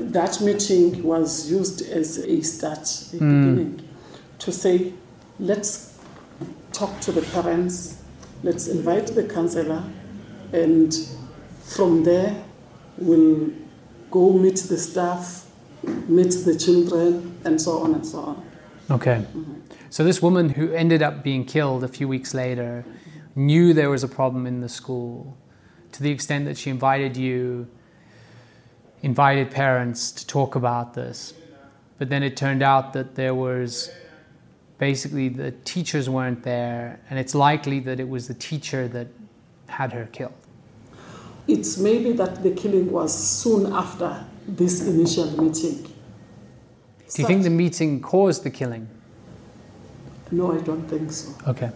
that 0.00 0.40
meeting 0.40 1.00
was 1.04 1.48
used 1.48 1.82
as 1.82 2.18
a 2.18 2.40
start, 2.40 2.80
a 3.12 3.16
Mm. 3.16 3.18
beginning, 3.18 3.88
to 4.40 4.50
say, 4.50 4.92
let's 5.38 5.96
talk 6.72 6.98
to 7.02 7.12
the 7.12 7.22
parents, 7.22 8.02
let's 8.42 8.66
invite 8.66 9.08
the 9.14 9.22
counselor, 9.22 9.84
and 10.52 10.92
from 11.62 12.02
there 12.02 12.34
we'll 12.98 13.50
go 14.10 14.32
meet 14.32 14.56
the 14.56 14.78
staff, 14.78 15.46
meet 15.82 16.32
the 16.44 16.56
children, 16.56 17.38
and 17.44 17.60
so 17.60 17.78
on 17.78 17.94
and 17.94 18.06
so 18.06 18.18
on. 18.18 18.50
Okay. 18.90 19.16
Mm-hmm. 19.16 19.54
So 19.90 20.04
this 20.04 20.20
woman 20.22 20.50
who 20.50 20.72
ended 20.72 21.02
up 21.02 21.22
being 21.22 21.44
killed 21.44 21.84
a 21.84 21.88
few 21.88 22.08
weeks 22.08 22.34
later 22.34 22.84
knew 23.34 23.72
there 23.72 23.90
was 23.90 24.04
a 24.04 24.08
problem 24.08 24.46
in 24.46 24.60
the 24.60 24.68
school, 24.68 25.36
to 25.92 26.02
the 26.02 26.10
extent 26.10 26.44
that 26.46 26.58
she 26.58 26.70
invited 26.70 27.16
you, 27.16 27.66
invited 29.02 29.50
parents 29.50 30.10
to 30.12 30.26
talk 30.26 30.54
about 30.54 30.94
this. 30.94 31.34
But 31.98 32.08
then 32.08 32.22
it 32.22 32.36
turned 32.36 32.62
out 32.62 32.92
that 32.92 33.14
there 33.14 33.34
was 33.34 33.90
basically 34.78 35.28
the 35.28 35.52
teachers 35.64 36.08
weren't 36.08 36.42
there, 36.42 37.00
and 37.10 37.18
it's 37.18 37.34
likely 37.34 37.80
that 37.80 38.00
it 38.00 38.08
was 38.08 38.28
the 38.28 38.34
teacher 38.34 38.88
that 38.88 39.08
had 39.68 39.92
her 39.92 40.08
killed. 40.12 40.32
It's 41.48 41.78
maybe 41.78 42.12
that 42.12 42.42
the 42.42 42.50
killing 42.50 42.92
was 42.92 43.12
soon 43.42 43.72
after 43.72 44.24
this 44.46 44.86
initial 44.86 45.30
meeting. 45.42 45.82
Do 47.14 47.22
you 47.22 47.26
think 47.26 47.42
the 47.42 47.50
meeting 47.50 48.02
caused 48.02 48.44
the 48.44 48.50
killing? 48.50 48.86
No, 50.30 50.52
I 50.52 50.60
don't 50.60 50.86
think 50.86 51.10
so. 51.10 51.32
Okay. 51.48 51.70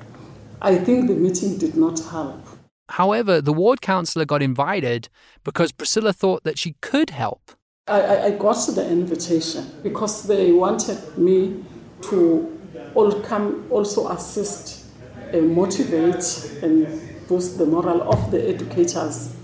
I 0.60 0.76
think 0.76 1.08
the 1.08 1.14
meeting 1.14 1.56
did 1.56 1.74
not 1.74 1.98
help. 2.00 2.46
However, 2.90 3.40
the 3.40 3.54
ward 3.54 3.80
councillor 3.80 4.26
got 4.26 4.42
invited 4.42 5.08
because 5.42 5.72
Priscilla 5.72 6.12
thought 6.12 6.44
that 6.44 6.58
she 6.58 6.74
could 6.82 7.08
help. 7.08 7.52
I, 7.88 8.00
I, 8.00 8.24
I 8.26 8.30
got 8.32 8.66
the 8.74 8.86
invitation 8.86 9.64
because 9.82 10.24
they 10.24 10.52
wanted 10.52 11.16
me 11.16 11.64
to 12.02 12.60
all 12.94 13.20
come 13.22 13.66
also 13.70 14.08
assist 14.08 14.84
and 15.32 15.54
motivate 15.54 16.60
and 16.62 17.26
boost 17.26 17.56
the 17.56 17.64
morale 17.64 18.02
of 18.02 18.30
the 18.30 18.46
educators 18.46 19.34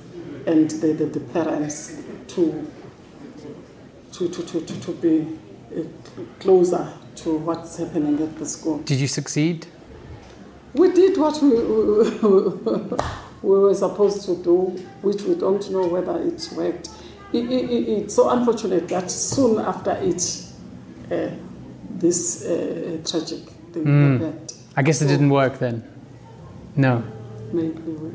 and 0.49 0.71
the, 0.83 0.89
the, 0.95 1.07
the 1.07 1.21
parents 1.21 1.77
to, 2.29 2.67
to, 4.13 4.29
to, 4.29 4.43
to, 4.43 4.61
to, 4.61 4.81
to 4.81 4.93
be 4.93 5.15
uh, 5.77 5.83
closer 6.41 6.93
to 7.17 7.37
what's 7.47 7.77
happening 7.77 8.21
at 8.23 8.39
the 8.39 8.47
school. 8.47 8.79
Did 8.79 8.99
you 9.01 9.09
succeed? 9.09 9.67
We 10.75 10.93
did 10.93 11.17
what 11.19 11.41
we, 11.43 11.49
we, 11.51 12.97
we 13.43 13.59
were 13.65 13.75
supposed 13.75 14.25
to 14.27 14.37
do, 14.37 14.57
which 15.03 15.23
we 15.23 15.35
don't 15.35 15.71
know 15.71 15.87
whether 15.87 16.19
it 16.21 16.49
worked. 16.57 16.89
It, 17.33 17.45
it, 17.51 17.71
it, 17.71 17.89
it's 17.89 18.15
so 18.15 18.31
unfortunate 18.31 18.89
that 18.89 19.11
soon 19.11 19.59
after 19.59 19.93
it, 20.01 20.45
uh, 21.11 21.31
this 21.91 22.45
uh, 22.45 22.99
tragic 23.05 23.41
thing 23.73 23.85
Mm. 23.85 24.21
happened. 24.21 24.53
I 24.77 24.83
guess 24.83 25.03
it 25.03 25.09
didn't 25.09 25.31
work 25.31 25.59
then. 25.59 25.83
No. 26.77 27.03
Maybe 27.53 27.79
we, 27.81 28.11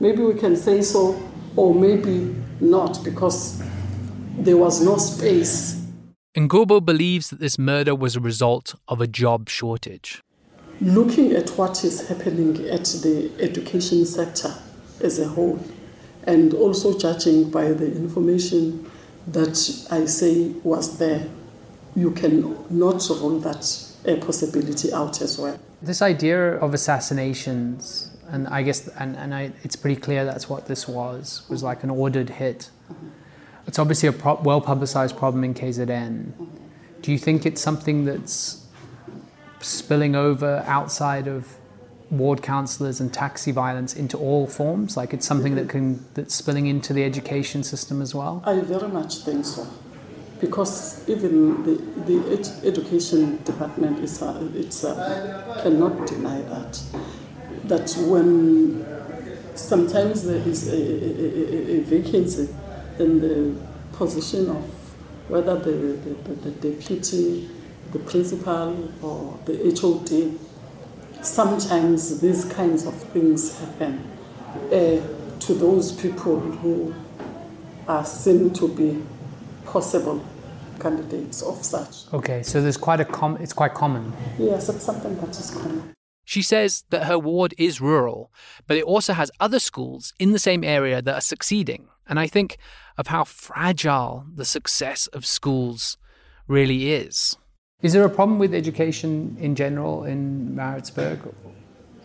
maybe 0.00 0.22
we 0.22 0.34
can 0.34 0.56
say 0.56 0.82
so, 0.82 1.14
or 1.56 1.74
maybe 1.74 2.34
not, 2.60 3.02
because 3.04 3.62
there 4.38 4.56
was 4.56 4.80
no 4.80 4.96
space. 4.96 5.76
Ngubo 6.36 6.84
believes 6.84 7.30
that 7.30 7.40
this 7.40 7.58
murder 7.58 7.94
was 7.94 8.16
a 8.16 8.20
result 8.20 8.74
of 8.86 9.00
a 9.00 9.06
job 9.06 9.48
shortage. 9.48 10.22
Looking 10.80 11.32
at 11.32 11.50
what 11.50 11.84
is 11.84 12.08
happening 12.08 12.66
at 12.68 12.84
the 13.02 13.30
education 13.40 14.06
sector 14.06 14.54
as 15.02 15.18
a 15.18 15.28
whole, 15.28 15.58
and 16.24 16.54
also 16.54 16.98
judging 16.98 17.50
by 17.50 17.72
the 17.72 17.86
information 17.86 18.90
that 19.26 19.86
I 19.90 20.06
say 20.06 20.52
was 20.62 20.98
there, 20.98 21.26
you 21.96 22.12
can 22.12 22.56
not 22.70 23.08
rule 23.08 23.40
that 23.40 23.86
a 24.06 24.16
possibility 24.16 24.92
out 24.92 25.20
as 25.20 25.38
well. 25.38 25.58
This 25.82 26.00
idea 26.00 26.56
of 26.56 26.74
assassinations, 26.74 28.09
and 28.30 28.48
I 28.48 28.62
guess, 28.62 28.88
and, 28.88 29.16
and 29.16 29.34
I, 29.34 29.52
it's 29.62 29.76
pretty 29.76 30.00
clear 30.00 30.24
that's 30.24 30.48
what 30.48 30.66
this 30.66 30.86
was, 30.88 31.42
was 31.48 31.62
like 31.62 31.82
an 31.82 31.90
ordered 31.90 32.30
hit. 32.30 32.70
It's 33.66 33.78
obviously 33.78 34.08
a 34.08 34.12
pro- 34.12 34.40
well 34.40 34.60
publicized 34.60 35.16
problem 35.16 35.44
in 35.44 35.54
KZN. 35.54 36.32
Do 37.02 37.12
you 37.12 37.18
think 37.18 37.46
it's 37.46 37.60
something 37.60 38.04
that's 38.04 38.66
spilling 39.60 40.14
over 40.14 40.64
outside 40.66 41.26
of 41.28 41.56
ward 42.10 42.42
councillors 42.42 43.00
and 43.00 43.12
taxi 43.12 43.52
violence 43.52 43.94
into 43.94 44.18
all 44.18 44.46
forms? 44.46 44.96
Like 44.96 45.14
it's 45.14 45.26
something 45.26 45.54
that 45.54 45.68
can 45.68 46.04
that's 46.14 46.34
spilling 46.34 46.66
into 46.66 46.92
the 46.92 47.04
education 47.04 47.62
system 47.62 48.02
as 48.02 48.14
well? 48.14 48.42
I 48.44 48.60
very 48.60 48.88
much 48.88 49.18
think 49.18 49.44
so, 49.44 49.66
because 50.40 51.08
even 51.08 51.62
the, 51.62 51.74
the 52.06 52.32
ed- 52.32 52.66
education 52.66 53.42
department 53.44 54.00
is, 54.00 54.20
uh, 54.22 54.48
it's, 54.54 54.84
uh, 54.84 55.60
cannot 55.62 56.06
deny 56.06 56.40
that. 56.42 56.82
That 57.70 57.88
when 58.08 58.84
sometimes 59.54 60.24
there 60.24 60.42
is 60.52 60.66
a, 60.68 60.74
a, 60.74 61.76
a, 61.76 61.78
a 61.78 61.80
vacancy 61.82 62.48
in 62.98 63.20
the 63.20 63.54
position 63.92 64.50
of 64.50 64.64
whether 65.28 65.56
the, 65.56 65.70
the, 65.70 66.14
the, 66.24 66.50
the 66.50 66.72
deputy, 66.72 67.48
the 67.92 68.00
principal, 68.00 68.92
or 69.02 69.38
the 69.44 69.54
HOD, 69.80 70.36
sometimes 71.24 72.20
these 72.20 72.44
kinds 72.46 72.86
of 72.86 72.94
things 73.12 73.56
happen 73.60 74.10
uh, 74.72 75.00
to 75.38 75.54
those 75.54 75.92
people 75.92 76.40
who 76.40 76.92
are 77.86 78.04
seen 78.04 78.52
to 78.54 78.66
be 78.66 79.00
possible 79.64 80.24
candidates 80.80 81.42
of 81.42 81.64
such. 81.64 82.12
Okay, 82.12 82.42
so 82.42 82.60
there's 82.60 82.76
quite 82.76 82.98
a 82.98 83.04
com- 83.04 83.36
it's 83.36 83.52
quite 83.52 83.74
common. 83.74 84.12
Yes, 84.38 84.68
it's 84.68 84.84
something 84.84 85.14
that 85.20 85.30
is 85.38 85.52
common. 85.52 85.94
She 86.30 86.42
says 86.42 86.84
that 86.90 87.06
her 87.06 87.18
ward 87.18 87.54
is 87.58 87.80
rural, 87.80 88.30
but 88.68 88.76
it 88.76 88.84
also 88.84 89.14
has 89.14 89.32
other 89.40 89.58
schools 89.58 90.14
in 90.20 90.30
the 90.30 90.38
same 90.38 90.62
area 90.62 91.02
that 91.02 91.14
are 91.16 91.20
succeeding. 91.20 91.88
And 92.06 92.20
I 92.20 92.28
think 92.28 92.56
of 92.96 93.08
how 93.08 93.24
fragile 93.24 94.26
the 94.32 94.44
success 94.44 95.08
of 95.08 95.26
schools 95.26 95.98
really 96.46 96.92
is. 96.92 97.36
Is 97.82 97.94
there 97.94 98.04
a 98.04 98.08
problem 98.08 98.38
with 98.38 98.54
education 98.54 99.36
in 99.40 99.56
general 99.56 100.04
in 100.04 100.54
Maritzburg? 100.54 101.18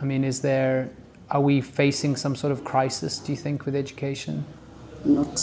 I 0.02 0.06
mean, 0.06 0.24
is 0.24 0.42
there, 0.42 0.90
are 1.30 1.42
we 1.42 1.62
facing 1.62 2.16
some 2.16 2.36
sort 2.36 2.52
of 2.52 2.64
crisis, 2.64 3.20
do 3.20 3.32
you 3.32 3.38
think, 3.38 3.68
with 3.68 3.76
education? 3.76 4.44
Not, 5.04 5.40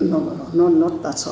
no, 0.00 0.18
no, 0.18 0.34
no, 0.34 0.68
no, 0.68 0.88
not 0.88 1.02
that 1.02 1.26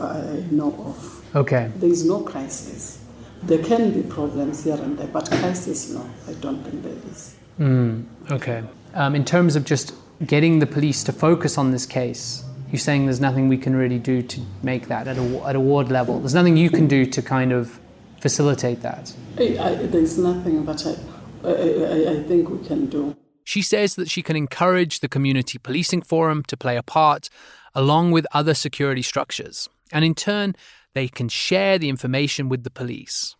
I 0.00 0.46
know 0.50 0.72
of. 0.86 1.36
Okay. 1.36 1.70
There 1.76 1.90
is 1.90 2.06
no 2.06 2.22
crisis. 2.22 3.04
There 3.42 3.62
can 3.62 3.92
be 3.92 4.02
problems 4.02 4.64
here 4.64 4.74
and 4.74 4.98
there, 4.98 5.06
but 5.06 5.30
crisis, 5.30 5.90
no, 5.90 6.08
I 6.26 6.32
don't 6.34 6.62
think 6.64 6.82
there 6.82 6.96
is. 7.10 7.36
Mm, 7.58 8.04
okay. 8.30 8.62
Um, 8.94 9.14
in 9.14 9.24
terms 9.24 9.56
of 9.56 9.64
just 9.64 9.94
getting 10.26 10.58
the 10.58 10.66
police 10.66 11.04
to 11.04 11.12
focus 11.12 11.56
on 11.56 11.70
this 11.70 11.86
case, 11.86 12.44
you're 12.70 12.78
saying 12.78 13.06
there's 13.06 13.20
nothing 13.20 13.48
we 13.48 13.56
can 13.56 13.74
really 13.74 13.98
do 13.98 14.22
to 14.22 14.40
make 14.62 14.88
that 14.88 15.08
at 15.08 15.16
a, 15.16 15.46
at 15.46 15.56
a 15.56 15.60
ward 15.60 15.90
level. 15.90 16.18
There's 16.18 16.34
nothing 16.34 16.56
you 16.56 16.70
can 16.70 16.86
do 16.86 17.06
to 17.06 17.22
kind 17.22 17.52
of 17.52 17.80
facilitate 18.20 18.82
that. 18.82 19.14
I, 19.38 19.58
I, 19.58 19.74
there's 19.86 20.18
nothing 20.18 20.64
that 20.66 20.86
I, 20.86 21.48
I, 21.48 21.52
I, 21.52 22.18
I 22.18 22.22
think 22.24 22.50
we 22.50 22.66
can 22.66 22.86
do. 22.86 23.16
She 23.44 23.62
says 23.62 23.94
that 23.94 24.10
she 24.10 24.22
can 24.22 24.36
encourage 24.36 25.00
the 25.00 25.08
Community 25.08 25.58
Policing 25.58 26.02
Forum 26.02 26.42
to 26.44 26.56
play 26.56 26.76
a 26.76 26.82
part 26.82 27.30
along 27.74 28.10
with 28.10 28.26
other 28.32 28.52
security 28.52 29.02
structures, 29.02 29.68
and 29.92 30.04
in 30.04 30.14
turn, 30.14 30.54
they 30.98 31.06
can 31.06 31.28
share 31.28 31.78
the 31.78 31.88
information 31.88 32.48
with 32.48 32.64
the 32.64 32.70
police. 32.70 33.36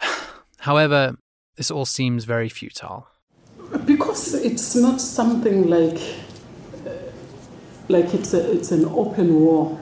However, 0.68 1.18
this 1.58 1.70
all 1.70 1.84
seems 1.84 2.24
very 2.24 2.48
futile. 2.48 3.06
Because 3.84 4.32
it's 4.32 4.74
not 4.74 5.02
something 5.02 5.68
like 5.68 6.00
uh, 6.86 6.90
like 7.88 8.14
it's 8.14 8.32
a, 8.32 8.40
it's 8.56 8.72
an 8.72 8.86
open 8.86 9.28
war. 9.38 9.78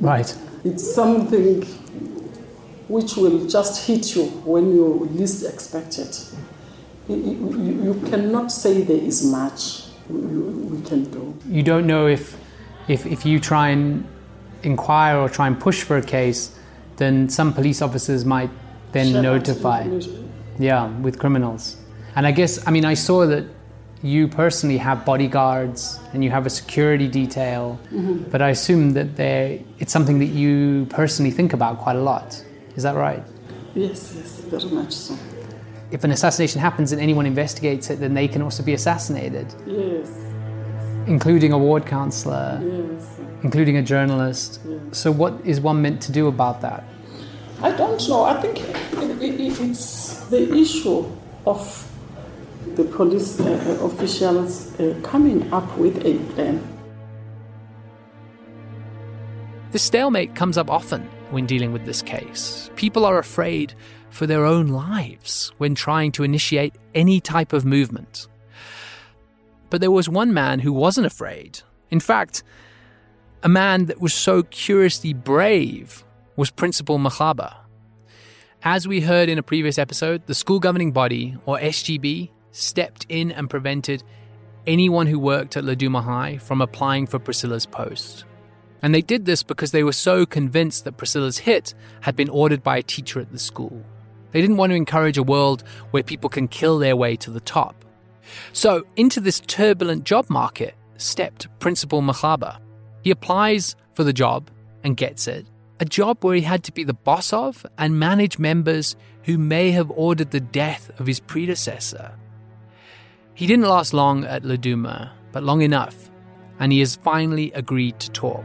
Right. 0.00 0.34
It's 0.64 0.94
something 0.94 1.62
which 2.88 3.16
will 3.16 3.46
just 3.46 3.86
hit 3.86 4.16
you 4.16 4.24
when 4.52 4.72
you 4.72 5.08
least 5.12 5.44
expect 5.44 5.98
it. 5.98 6.14
You, 7.06 7.16
you, 7.16 7.72
you 7.86 7.94
cannot 8.08 8.50
say 8.50 8.80
there 8.80 9.04
is 9.12 9.18
much 9.24 9.84
we, 10.08 10.20
we 10.72 10.80
can 10.88 11.04
do. 11.04 11.36
You 11.46 11.62
don't 11.62 11.86
know 11.86 12.06
if, 12.06 12.36
if, 12.88 13.04
if 13.04 13.26
you 13.26 13.38
try 13.40 13.68
and 13.68 14.06
inquire 14.62 15.16
or 15.18 15.28
try 15.28 15.46
and 15.46 15.58
push 15.58 15.82
for 15.82 15.96
a 15.96 16.02
case, 16.02 16.56
then 16.96 17.28
some 17.28 17.52
police 17.52 17.80
officers 17.82 18.24
might 18.24 18.50
then 18.92 19.12
Share 19.12 19.22
notify. 19.22 19.86
Yeah, 20.58 20.88
with 21.00 21.18
criminals. 21.18 21.76
And 22.16 22.26
I 22.26 22.32
guess, 22.32 22.66
I 22.66 22.70
mean, 22.70 22.84
I 22.84 22.94
saw 22.94 23.26
that 23.26 23.44
you 24.02 24.28
personally 24.28 24.78
have 24.78 25.04
bodyguards 25.04 25.98
and 26.12 26.22
you 26.24 26.30
have 26.30 26.46
a 26.46 26.50
security 26.50 27.08
detail, 27.08 27.78
Mhm. 27.92 28.30
but 28.30 28.40
I 28.42 28.50
assume 28.50 28.92
that 28.94 29.16
they, 29.16 29.64
it's 29.78 29.92
something 29.92 30.18
that 30.20 30.26
you 30.42 30.86
personally 30.90 31.30
think 31.32 31.52
about 31.52 31.78
quite 31.78 31.96
a 31.96 32.00
lot. 32.02 32.42
Is 32.76 32.82
that 32.84 32.94
right? 32.96 33.22
Yes, 33.74 34.14
yes, 34.16 34.40
very 34.50 34.72
much 34.74 34.92
so. 34.92 35.14
If 35.90 36.04
an 36.04 36.10
assassination 36.10 36.60
happens 36.60 36.92
and 36.92 37.00
anyone 37.00 37.26
investigates 37.26 37.90
it, 37.90 37.98
then 38.00 38.14
they 38.14 38.28
can 38.28 38.42
also 38.42 38.62
be 38.62 38.72
assassinated, 38.74 39.46
Yes, 39.66 40.08
including 41.08 41.52
a 41.52 41.58
ward 41.58 41.86
councillor, 41.86 42.60
yes. 42.62 43.18
including 43.42 43.76
a 43.76 43.82
journalist. 43.82 44.60
Yeah. 44.64 44.78
So, 44.92 45.10
what 45.10 45.34
is 45.44 45.60
one 45.60 45.82
meant 45.82 46.00
to 46.02 46.12
do 46.12 46.28
about 46.28 46.60
that? 46.60 46.84
I 47.62 47.72
don't 47.72 48.06
know. 48.08 48.22
I 48.24 48.40
think 48.40 48.60
it, 48.60 49.22
it, 49.22 49.40
it- 49.40 49.60
it's 49.60 50.20
the 50.26 50.54
issue 50.54 51.04
of 51.46 51.60
the 52.76 52.84
police 52.84 53.40
uh, 53.40 53.78
officials 53.82 54.78
uh, 54.78 54.94
coming 55.02 55.52
up 55.52 55.76
with 55.78 56.04
a 56.04 56.18
plan. 56.34 56.60
The 59.72 59.78
stalemate 59.78 60.34
comes 60.34 60.56
up 60.56 60.70
often 60.70 61.02
when 61.30 61.46
dealing 61.46 61.72
with 61.72 61.84
this 61.84 62.02
case. 62.02 62.70
People 62.76 63.04
are 63.04 63.18
afraid 63.18 63.74
for 64.10 64.26
their 64.26 64.44
own 64.44 64.68
lives 64.68 65.52
when 65.58 65.74
trying 65.74 66.12
to 66.12 66.22
initiate 66.24 66.74
any 66.94 67.20
type 67.20 67.52
of 67.52 67.64
movement. 67.64 68.28
But 69.70 69.80
there 69.80 69.90
was 69.90 70.08
one 70.08 70.32
man 70.32 70.60
who 70.60 70.72
wasn't 70.72 71.06
afraid. 71.06 71.60
In 71.90 72.00
fact, 72.00 72.42
a 73.42 73.48
man 73.48 73.86
that 73.86 74.00
was 74.00 74.14
so 74.14 74.42
curiously 74.44 75.12
brave 75.12 76.04
was 76.36 76.50
Principal 76.50 76.98
Machaba. 76.98 77.54
As 78.62 78.88
we 78.88 79.00
heard 79.00 79.28
in 79.28 79.38
a 79.38 79.42
previous 79.42 79.78
episode, 79.78 80.26
the 80.26 80.34
school 80.34 80.58
governing 80.58 80.92
body, 80.92 81.36
or 81.46 81.58
SGB, 81.58 82.30
stepped 82.50 83.06
in 83.08 83.30
and 83.30 83.48
prevented 83.48 84.02
anyone 84.66 85.06
who 85.06 85.18
worked 85.18 85.56
at 85.56 85.64
Laduma 85.64 86.02
High 86.02 86.38
from 86.38 86.60
applying 86.60 87.06
for 87.06 87.18
Priscilla's 87.18 87.66
post. 87.66 88.24
And 88.82 88.94
they 88.94 89.02
did 89.02 89.24
this 89.24 89.42
because 89.42 89.72
they 89.72 89.82
were 89.82 89.92
so 89.92 90.26
convinced 90.26 90.84
that 90.84 90.96
Priscilla's 90.96 91.38
hit 91.38 91.74
had 92.00 92.16
been 92.16 92.28
ordered 92.28 92.62
by 92.62 92.78
a 92.78 92.82
teacher 92.82 93.20
at 93.20 93.32
the 93.32 93.38
school. 93.38 93.84
They 94.32 94.40
didn't 94.40 94.56
want 94.56 94.70
to 94.70 94.76
encourage 94.76 95.18
a 95.18 95.22
world 95.22 95.64
where 95.90 96.02
people 96.02 96.30
can 96.30 96.48
kill 96.48 96.78
their 96.78 96.96
way 96.96 97.16
to 97.16 97.30
the 97.30 97.40
top. 97.40 97.84
So, 98.52 98.84
into 98.96 99.20
this 99.20 99.40
turbulent 99.40 100.04
job 100.04 100.28
market 100.28 100.74
stepped 100.96 101.48
Principal 101.58 102.02
Machaba. 102.02 102.58
He 103.02 103.10
applies 103.10 103.76
for 103.94 104.04
the 104.04 104.12
job 104.12 104.50
and 104.84 104.96
gets 104.96 105.28
it. 105.28 105.46
A 105.80 105.84
job 105.84 106.24
where 106.24 106.34
he 106.34 106.42
had 106.42 106.64
to 106.64 106.72
be 106.72 106.84
the 106.84 106.92
boss 106.94 107.32
of 107.32 107.64
and 107.78 107.98
manage 107.98 108.38
members 108.38 108.96
who 109.24 109.38
may 109.38 109.70
have 109.70 109.90
ordered 109.90 110.30
the 110.30 110.40
death 110.40 110.90
of 110.98 111.06
his 111.06 111.20
predecessor. 111.20 112.12
He 113.34 113.46
didn't 113.46 113.68
last 113.68 113.94
long 113.94 114.24
at 114.24 114.42
Laduma, 114.42 115.10
but 115.30 115.44
long 115.44 115.62
enough, 115.62 116.10
and 116.58 116.72
he 116.72 116.80
has 116.80 116.96
finally 116.96 117.52
agreed 117.52 118.00
to 118.00 118.10
talk. 118.10 118.44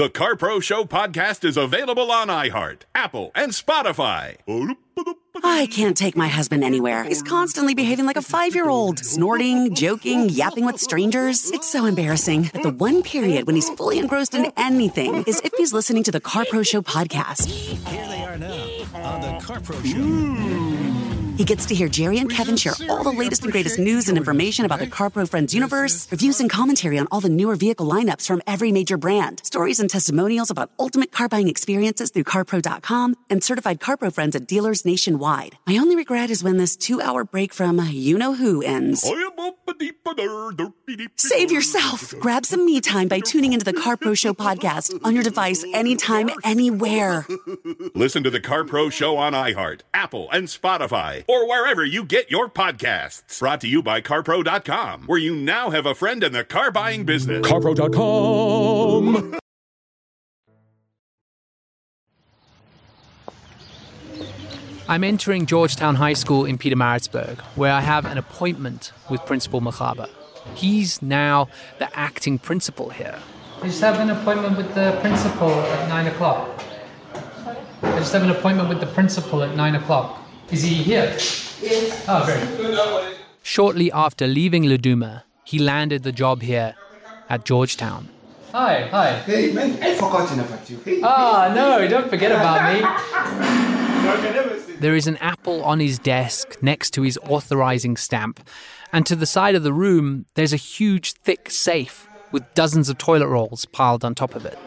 The 0.00 0.08
CarPro 0.08 0.62
Show 0.62 0.84
podcast 0.84 1.44
is 1.44 1.58
available 1.58 2.10
on 2.10 2.28
iHeart, 2.28 2.84
Apple, 2.94 3.32
and 3.34 3.52
Spotify. 3.52 4.38
I 5.44 5.66
can't 5.66 5.94
take 5.94 6.16
my 6.16 6.26
husband 6.26 6.64
anywhere. 6.64 7.04
He's 7.04 7.22
constantly 7.22 7.74
behaving 7.74 8.06
like 8.06 8.16
a 8.16 8.22
five 8.22 8.54
year 8.54 8.70
old, 8.70 8.98
snorting, 9.00 9.74
joking, 9.74 10.30
yapping 10.30 10.64
with 10.64 10.80
strangers. 10.80 11.50
It's 11.50 11.70
so 11.70 11.84
embarrassing 11.84 12.44
that 12.54 12.62
the 12.62 12.70
one 12.70 13.02
period 13.02 13.46
when 13.46 13.56
he's 13.56 13.68
fully 13.68 13.98
engrossed 13.98 14.34
in 14.34 14.50
anything 14.56 15.22
is 15.24 15.38
if 15.44 15.52
he's 15.58 15.74
listening 15.74 16.02
to 16.04 16.10
the 16.10 16.20
CarPro 16.22 16.66
Show 16.66 16.80
podcast. 16.80 17.50
Here 17.50 18.08
they 18.08 18.24
are 18.24 18.38
now 18.38 18.68
on 18.94 19.20
the 19.20 19.44
CarPro 19.44 19.84
Show. 19.84 20.89
He 21.40 21.46
gets 21.46 21.64
to 21.64 21.74
hear 21.74 21.88
Jerry 21.88 22.18
and 22.18 22.30
Kevin 22.30 22.54
share 22.54 22.74
all 22.90 23.02
the 23.02 23.10
latest 23.10 23.44
and 23.44 23.50
greatest 23.50 23.78
news 23.78 24.10
and 24.10 24.18
information 24.18 24.66
about 24.66 24.78
the 24.78 24.86
CarPro 24.86 25.26
Friends 25.26 25.54
universe, 25.54 26.06
reviews 26.10 26.38
and 26.38 26.50
commentary 26.50 26.98
on 26.98 27.08
all 27.10 27.22
the 27.22 27.30
newer 27.30 27.56
vehicle 27.56 27.86
lineups 27.86 28.26
from 28.26 28.42
every 28.46 28.72
major 28.72 28.98
brand, 28.98 29.40
stories 29.42 29.80
and 29.80 29.88
testimonials 29.88 30.50
about 30.50 30.70
ultimate 30.78 31.12
car 31.12 31.30
buying 31.30 31.48
experiences 31.48 32.10
through 32.10 32.24
CarPro.com, 32.24 33.16
and 33.30 33.42
certified 33.42 33.80
CarPro 33.80 34.12
friends 34.12 34.36
at 34.36 34.46
dealers 34.46 34.84
nationwide. 34.84 35.56
My 35.66 35.78
only 35.78 35.96
regret 35.96 36.28
is 36.28 36.44
when 36.44 36.58
this 36.58 36.76
two 36.76 37.00
hour 37.00 37.24
break 37.24 37.54
from 37.54 37.80
you 37.88 38.18
know 38.18 38.34
who 38.34 38.60
ends. 38.60 39.02
Save 41.16 41.50
yourself. 41.50 42.12
Grab 42.20 42.44
some 42.44 42.66
me 42.66 42.82
time 42.82 43.08
by 43.08 43.20
tuning 43.20 43.54
into 43.54 43.64
the 43.64 43.72
CarPro 43.72 44.14
Show 44.14 44.34
podcast 44.34 45.00
on 45.04 45.14
your 45.14 45.22
device 45.22 45.64
anytime, 45.72 46.28
anywhere. 46.44 47.26
Listen 47.94 48.22
to 48.24 48.30
the 48.30 48.40
CarPro 48.40 48.92
Show 48.92 49.16
on 49.16 49.32
iHeart, 49.32 49.80
Apple, 49.94 50.28
and 50.32 50.46
Spotify, 50.48 51.24
or 51.30 51.46
wherever 51.46 51.84
you 51.84 52.04
get 52.04 52.28
your 52.28 52.48
podcasts. 52.48 53.38
Brought 53.38 53.60
to 53.60 53.68
you 53.68 53.82
by 53.82 54.00
CarPro.com, 54.00 55.04
where 55.06 55.18
you 55.18 55.36
now 55.36 55.70
have 55.70 55.86
a 55.86 55.94
friend 55.94 56.24
in 56.24 56.32
the 56.32 56.42
car 56.42 56.72
buying 56.72 57.04
business. 57.04 57.46
CarPro.com. 57.46 59.38
I'm 64.88 65.04
entering 65.04 65.46
Georgetown 65.46 65.94
High 65.94 66.14
School 66.14 66.44
in 66.44 66.58
Pietermaritzburg, 66.58 67.38
where 67.54 67.72
I 67.72 67.80
have 67.80 68.06
an 68.06 68.18
appointment 68.18 68.90
with 69.08 69.24
Principal 69.24 69.60
Machaba. 69.60 70.08
He's 70.56 71.00
now 71.00 71.48
the 71.78 71.96
acting 71.96 72.40
principal 72.40 72.90
here. 72.90 73.16
I 73.62 73.66
just 73.66 73.80
have 73.82 74.00
an 74.00 74.10
appointment 74.10 74.56
with 74.56 74.74
the 74.74 74.98
principal 75.00 75.50
at 75.50 75.88
9 75.88 76.06
o'clock. 76.08 76.60
I 77.82 77.98
just 78.00 78.12
have 78.14 78.24
an 78.24 78.30
appointment 78.30 78.68
with 78.68 78.80
the 78.80 78.86
principal 78.86 79.44
at 79.44 79.54
9 79.54 79.76
o'clock. 79.76 80.19
Is 80.52 80.62
he 80.62 80.74
here? 80.74 81.16
Yes. 81.62 82.04
Oh, 82.08 82.24
great. 82.24 83.16
Shortly 83.42 83.92
after 83.92 84.26
leaving 84.26 84.64
Laduma, 84.64 85.22
he 85.44 85.58
landed 85.58 86.02
the 86.02 86.12
job 86.12 86.42
here 86.42 86.74
at 87.28 87.44
Georgetown. 87.44 88.08
Hi, 88.52 88.88
hi. 88.88 89.12
Hey, 89.20 89.52
man, 89.52 89.78
I 89.82 89.94
forgot 89.94 90.32
about 90.36 90.68
you. 90.68 90.78
Hey, 90.84 91.00
Ah, 91.04 91.52
no, 91.54 91.86
don't 91.86 92.08
forget 92.10 92.32
about 92.32 92.74
me. 92.74 92.80
There 94.80 94.96
is 94.96 95.06
an 95.06 95.16
apple 95.18 95.62
on 95.62 95.78
his 95.78 95.98
desk 95.98 96.56
next 96.62 96.90
to 96.94 97.02
his 97.02 97.18
authorizing 97.28 97.96
stamp, 97.96 98.40
and 98.92 99.06
to 99.06 99.14
the 99.14 99.26
side 99.26 99.54
of 99.54 99.62
the 99.62 99.72
room, 99.72 100.26
there's 100.34 100.52
a 100.52 100.56
huge, 100.56 101.12
thick 101.12 101.48
safe 101.50 102.08
with 102.32 102.42
dozens 102.54 102.88
of 102.88 102.98
toilet 102.98 103.28
rolls 103.28 103.66
piled 103.66 104.04
on 104.04 104.14
top 104.14 104.34
of 104.34 104.44
it. 104.44 104.58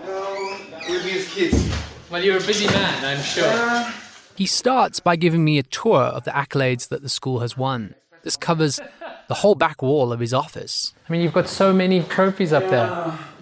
with 0.87 1.03
these 1.03 1.27
kids. 1.33 1.69
Well, 2.09 2.23
you're 2.23 2.37
a 2.37 2.41
busy 2.45 2.67
man, 2.67 3.03
I'm 3.03 3.21
sure. 3.23 3.91
He 4.35 4.45
starts 4.45 4.99
by 4.99 5.15
giving 5.15 5.43
me 5.43 5.57
a 5.57 5.63
tour 5.63 6.01
of 6.01 6.23
the 6.23 6.31
accolades 6.31 6.87
that 6.89 7.01
the 7.01 7.09
school 7.09 7.39
has 7.39 7.55
won. 7.55 7.95
This 8.23 8.35
covers 8.35 8.79
the 9.27 9.35
whole 9.35 9.55
back 9.55 9.81
wall 9.81 10.11
of 10.11 10.19
his 10.19 10.33
office. 10.33 10.93
I 11.07 11.11
mean, 11.11 11.21
you've 11.21 11.33
got 11.33 11.47
so 11.47 11.73
many 11.73 12.03
trophies 12.03 12.53
up 12.53 12.69
there. 12.69 12.87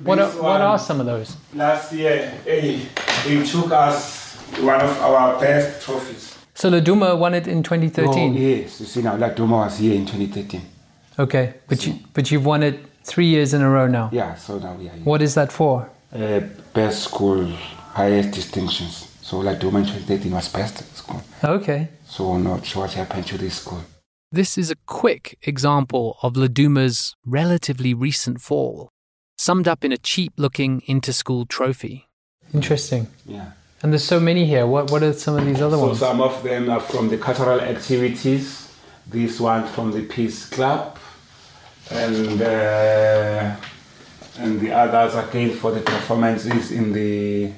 What 0.04 0.20
are, 0.20 0.28
this 0.28 0.36
what 0.36 0.62
are 0.62 0.80
some 0.80 1.00
of 1.00 1.06
those? 1.06 1.38
Last 1.54 1.94
year, 1.94 2.30
hey, 2.44 2.88
they 3.26 3.46
took 3.46 3.72
us 3.72 4.36
one 4.60 4.82
of 4.82 4.98
our 5.02 5.40
best 5.40 5.86
trophies. 5.86 6.38
So 6.56 6.70
Laduma 6.70 7.18
won 7.18 7.34
it 7.34 7.48
in 7.48 7.64
2013. 7.64 8.34
Oh, 8.34 8.38
yes, 8.38 8.80
you 8.80 8.86
see 8.86 9.02
now, 9.02 9.16
Laduma 9.18 9.66
was 9.66 9.78
here 9.78 9.96
in 9.96 10.06
2013. 10.06 10.62
Okay, 11.20 11.54
but 11.68 11.86
you 11.86 12.00
but 12.14 12.32
you've 12.32 12.46
won 12.46 12.64
it 12.64 12.80
three 13.04 13.26
years 13.26 13.54
in 13.54 13.62
a 13.62 13.70
row 13.70 13.88
now. 13.88 14.10
Yeah, 14.12 14.36
so 14.36 14.58
now 14.60 14.74
we 14.74 14.88
are 14.88 14.94
here. 14.94 15.04
What 15.04 15.22
is 15.22 15.36
that 15.36 15.52
for? 15.52 15.90
Uh, 16.14 16.42
best 16.74 17.04
school, 17.04 17.46
highest 17.46 18.32
distinctions. 18.32 19.11
So 19.32 19.38
Laduma 19.38 19.80
in 19.80 19.86
2013 19.86 20.30
was 20.34 20.50
best 20.50 20.98
school. 20.98 21.22
Okay. 21.42 21.88
So 22.06 22.38
not 22.38 22.66
sure 22.66 22.82
what 22.82 22.92
happened 22.92 23.26
to 23.28 23.38
this 23.38 23.62
school. 23.62 23.82
This 24.30 24.58
is 24.58 24.70
a 24.70 24.76
quick 24.88 25.38
example 25.44 26.18
of 26.22 26.34
Laduma's 26.34 27.16
relatively 27.26 27.94
recent 27.94 28.42
fall, 28.42 28.90
summed 29.38 29.70
up 29.70 29.86
in 29.86 29.94
a 29.94 29.98
cheap-looking 29.98 30.82
inter-school 30.86 31.46
trophy. 31.46 32.10
Interesting. 32.54 33.08
Yeah. 33.26 33.52
And 33.82 33.94
there's 33.94 34.04
so 34.04 34.20
many 34.20 34.46
here. 34.46 34.68
What 34.68 34.92
what 34.92 35.02
are 35.02 35.14
some 35.14 35.38
of 35.38 35.46
these 35.46 35.62
other 35.62 35.78
so 35.78 35.86
ones? 35.86 36.00
some 36.00 36.20
of 36.20 36.44
them 36.44 36.70
are 36.70 36.82
from 36.82 37.08
the 37.08 37.18
cultural 37.18 37.62
activities. 37.62 38.70
This 39.08 39.40
one 39.40 39.66
from 39.66 39.94
the 39.94 40.02
Peace 40.02 40.50
Club, 40.50 41.00
and 41.90 42.42
uh, 42.42 43.56
and 44.40 44.60
the 44.60 44.74
others 44.74 45.16
again 45.16 45.52
for 45.52 45.72
the 45.72 45.80
performances 45.80 46.74
in 46.74 46.92
the 46.92 47.54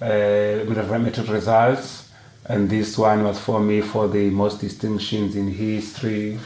uh, 0.00 0.98
matric 0.98 1.28
results. 1.28 2.10
And 2.48 2.70
this 2.70 2.96
one 2.96 3.24
was 3.24 3.40
for 3.40 3.58
me 3.58 3.80
for 3.80 4.06
the 4.06 4.30
most 4.30 4.60
distinctions 4.60 5.34
in 5.34 5.48
history. 5.48 6.38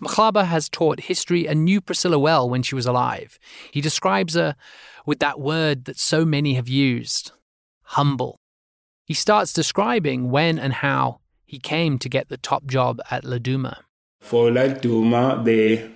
Machaba 0.00 0.44
has 0.44 0.68
taught 0.68 1.00
history 1.00 1.48
and 1.48 1.64
knew 1.64 1.80
Priscilla 1.80 2.18
well 2.18 2.48
when 2.48 2.62
she 2.62 2.74
was 2.74 2.86
alive. 2.86 3.38
He 3.72 3.80
describes 3.80 4.34
her 4.34 4.54
with 5.06 5.18
that 5.18 5.40
word 5.40 5.86
that 5.86 5.98
so 5.98 6.24
many 6.24 6.54
have 6.54 6.68
used 6.68 7.32
humble. 7.82 8.38
He 9.04 9.14
starts 9.14 9.52
describing 9.52 10.30
when 10.30 10.58
and 10.58 10.72
how 10.74 11.20
he 11.44 11.58
came 11.58 11.98
to 11.98 12.08
get 12.08 12.28
the 12.28 12.36
top 12.36 12.66
job 12.66 13.00
at 13.10 13.24
Laduma. 13.24 13.78
For 14.20 14.50
Laduma, 14.50 15.44
the 15.44 15.90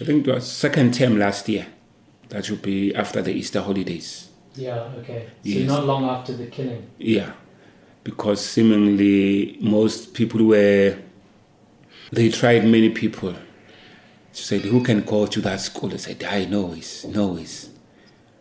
I 0.00 0.04
think 0.04 0.26
it 0.26 0.34
was 0.34 0.50
second 0.50 0.94
term 0.94 1.18
last 1.18 1.48
year. 1.48 1.66
That 2.30 2.46
should 2.46 2.62
be 2.62 2.94
after 2.94 3.22
the 3.22 3.32
Easter 3.32 3.60
holidays. 3.60 4.31
Yeah, 4.54 4.92
okay. 4.98 5.28
So 5.44 5.58
not 5.60 5.84
long 5.84 6.04
after 6.04 6.34
the 6.34 6.46
killing. 6.46 6.86
Yeah, 6.98 7.32
because 8.04 8.44
seemingly 8.44 9.56
most 9.60 10.14
people 10.14 10.44
were, 10.44 10.98
they 12.10 12.28
tried 12.28 12.64
many 12.64 12.90
people. 12.90 13.34
She 14.32 14.44
said, 14.44 14.60
Who 14.62 14.82
can 14.82 15.02
go 15.02 15.26
to 15.26 15.40
that 15.42 15.60
school? 15.60 15.90
They 15.90 15.98
said, 15.98 16.24
I 16.24 16.44
know 16.46 16.72
it's, 16.72 17.04
no 17.04 17.36
it's. 17.36 17.70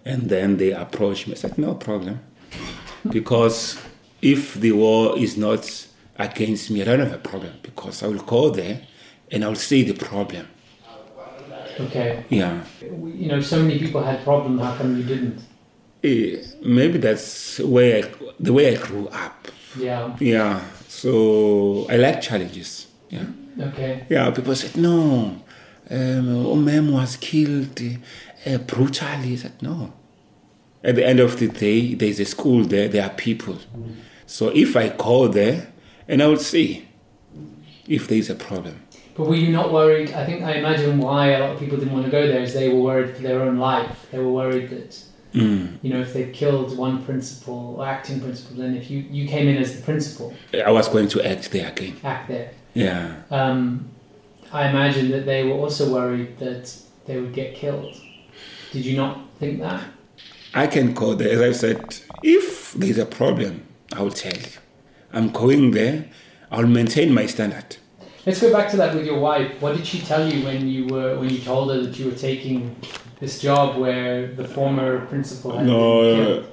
And 0.05 0.29
then 0.29 0.57
they 0.57 0.71
approached 0.71 1.27
me. 1.27 1.33
I 1.33 1.37
said, 1.37 1.57
no 1.57 1.75
problem. 1.75 2.21
Because 3.09 3.77
if 4.21 4.55
the 4.55 4.71
war 4.71 5.17
is 5.17 5.37
not 5.37 5.87
against 6.17 6.71
me, 6.71 6.81
I 6.81 6.85
don't 6.85 6.99
have 6.99 7.13
a 7.13 7.17
problem 7.17 7.53
because 7.61 8.03
I 8.03 8.07
will 8.07 8.23
go 8.23 8.49
there 8.49 8.81
and 9.31 9.43
I'll 9.43 9.55
see 9.55 9.83
the 9.83 9.93
problem. 9.93 10.47
Okay. 11.79 12.25
Yeah. 12.29 12.63
You 12.81 13.27
know, 13.27 13.41
so 13.41 13.61
many 13.61 13.79
people 13.79 14.03
had 14.03 14.23
problems. 14.23 14.61
How 14.61 14.75
come 14.75 14.97
you 14.97 15.03
didn't? 15.03 15.41
Eh, 16.03 16.37
Maybe 16.63 16.97
that's 16.97 17.59
where 17.59 18.03
I, 18.05 18.11
the 18.39 18.53
way 18.53 18.75
I 18.75 18.79
grew 18.81 19.07
up. 19.09 19.47
Yeah. 19.77 20.15
Yeah. 20.19 20.61
So 20.87 21.85
I 21.89 21.97
like 21.97 22.21
challenges. 22.21 22.87
Yeah. 23.09 23.25
Okay. 23.59 24.05
Yeah. 24.09 24.31
People 24.31 24.55
said 24.55 24.75
no. 24.77 25.41
Um, 25.89 26.65
ma'am 26.65 26.91
was 26.91 27.17
killed 27.17 27.79
uh, 28.45 28.57
brutally. 28.59 29.33
I 29.33 29.35
said 29.35 29.61
no. 29.61 29.93
At 30.83 30.95
the 30.95 31.05
end 31.05 31.19
of 31.19 31.37
the 31.37 31.47
day, 31.47 31.93
there's 31.93 32.19
a 32.19 32.25
school 32.25 32.63
there. 32.63 32.87
There 32.87 33.03
are 33.03 33.09
people. 33.09 33.57
So 34.25 34.49
if 34.49 34.75
I 34.75 34.89
go 34.89 35.27
there, 35.27 35.71
and 36.07 36.23
I 36.23 36.27
will 36.27 36.37
see 36.37 36.87
if 37.87 38.07
there 38.07 38.17
is 38.17 38.29
a 38.29 38.35
problem. 38.35 38.81
But 39.15 39.27
were 39.27 39.35
you 39.35 39.51
not 39.51 39.71
worried? 39.71 40.13
I 40.13 40.25
think 40.25 40.41
I 40.43 40.53
imagine 40.53 40.97
why 40.97 41.31
a 41.31 41.39
lot 41.39 41.51
of 41.51 41.59
people 41.59 41.77
didn't 41.77 41.93
want 41.93 42.05
to 42.05 42.11
go 42.11 42.25
there 42.25 42.41
is 42.41 42.53
they 42.53 42.69
were 42.69 42.81
worried 42.81 43.15
for 43.15 43.21
their 43.21 43.41
own 43.41 43.57
life. 43.57 44.07
They 44.11 44.19
were 44.19 44.31
worried 44.31 44.69
that 44.69 45.03
Mm. 45.33 45.77
you 45.81 45.93
know 45.93 46.01
if 46.01 46.13
they 46.13 46.29
killed 46.31 46.77
one 46.77 47.03
principal 47.05 47.75
or 47.77 47.85
acting 47.85 48.19
principal, 48.19 48.57
then 48.57 48.75
if 48.75 48.91
you 48.91 48.99
you 49.09 49.27
came 49.27 49.47
in 49.47 49.57
as 49.57 49.77
the 49.77 49.81
principal, 49.83 50.33
I 50.53 50.71
was 50.71 50.89
going 50.89 51.07
to 51.09 51.21
act 51.25 51.51
there 51.51 51.69
again. 51.69 51.95
act 52.03 52.27
there. 52.27 52.51
Yeah. 52.73 53.21
Um, 53.31 53.89
I 54.51 54.67
imagine 54.69 55.09
that 55.11 55.25
they 55.25 55.43
were 55.43 55.53
also 55.53 55.93
worried 55.93 56.37
that 56.39 56.75
they 57.05 57.19
would 57.19 57.33
get 57.33 57.55
killed. 57.55 57.95
Did 58.71 58.85
you 58.85 58.97
not 58.97 59.21
think 59.39 59.59
that? 59.61 59.83
I 60.53 60.67
can 60.67 60.93
go 60.93 61.13
there. 61.13 61.31
As 61.31 61.41
I 61.41 61.51
said, 61.51 61.99
if 62.23 62.73
there's 62.73 62.97
a 62.97 63.05
problem, 63.05 63.63
I 63.93 64.01
will 64.01 64.11
tell 64.11 64.33
you. 64.33 64.57
I'm 65.13 65.29
going 65.29 65.71
there. 65.71 66.09
I'll 66.51 66.67
maintain 66.67 67.13
my 67.13 67.25
standard. 67.25 67.77
Let's 68.25 68.39
go 68.41 68.51
back 68.51 68.69
to 68.71 68.77
that 68.77 68.93
with 68.93 69.05
your 69.05 69.19
wife. 69.19 69.61
What 69.61 69.75
did 69.75 69.85
she 69.85 69.99
tell 69.99 70.31
you 70.31 70.45
when 70.45 70.67
you 70.67 70.87
were 70.87 71.17
when 71.19 71.29
you 71.29 71.39
told 71.39 71.71
her 71.71 71.81
that 71.81 71.97
you 71.97 72.05
were 72.05 72.17
taking 72.17 72.75
this 73.21 73.39
job 73.39 73.77
where 73.79 74.27
the 74.27 74.45
former 74.47 75.05
principal 75.05 75.51
had 75.51 75.59
been 75.65 75.67
No, 75.67 76.01
killed? 76.01 76.45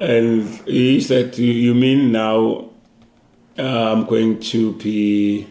uh, 0.00 0.04
and 0.04 0.42
he 0.66 1.00
said, 1.00 1.38
"You 1.38 1.52
you 1.52 1.74
mean 1.74 2.10
now 2.10 2.70
uh, 3.58 3.92
I'm 3.92 4.04
going 4.06 4.40
to 4.52 4.72
be 4.72 5.46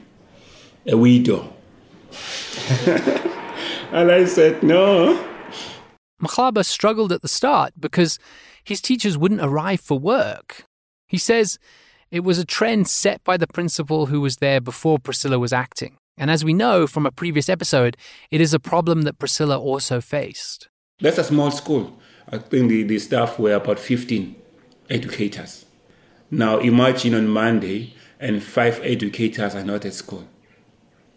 a 0.86 0.97
widow?" 0.97 1.53
and 3.91 4.12
I 4.12 4.25
said, 4.25 4.62
"No." 4.63 5.17
Machaba 6.21 6.63
struggled 6.65 7.12
at 7.12 7.21
the 7.21 7.27
start 7.27 7.73
because 7.79 8.17
his 8.63 8.81
teachers 8.81 9.17
wouldn't 9.17 9.41
arrive 9.41 9.81
for 9.81 9.99
work. 9.99 10.65
He 11.07 11.17
says 11.17 11.59
it 12.12 12.23
was 12.23 12.38
a 12.39 12.45
trend 12.45 12.88
set 12.88 13.23
by 13.23 13.38
the 13.38 13.47
principal 13.47 14.05
who 14.07 14.21
was 14.21 14.38
there 14.38 14.62
before 14.62 14.99
Priscilla 14.99 15.38
was 15.38 15.51
acting. 15.53 15.97
And 16.17 16.30
as 16.30 16.45
we 16.45 16.54
know 16.54 16.86
from 16.86 17.06
a 17.06 17.12
previous 17.12 17.49
episode, 17.49 17.97
it 18.30 18.39
is 18.39 18.54
a 18.54 18.60
problem 18.60 19.02
that 19.04 19.19
Priscilla 19.19 19.60
also 19.60 19.99
faced. 19.99 20.69
That's 20.99 21.17
a 21.17 21.23
small 21.23 21.52
school. 21.52 21.99
I 22.30 22.38
think 22.38 22.69
the, 22.69 22.84
the 22.84 22.99
staff 22.99 23.39
were 23.39 23.54
about 23.54 23.80
15 23.80 24.36
educators. 24.89 25.65
Now 26.30 26.60
imagine 26.60 27.13
on 27.15 27.28
Monday 27.28 27.93
and 28.19 28.41
five 28.41 28.80
educators 28.84 29.56
are 29.56 29.63
not 29.63 29.86
at 29.86 29.93
school. 29.93 30.28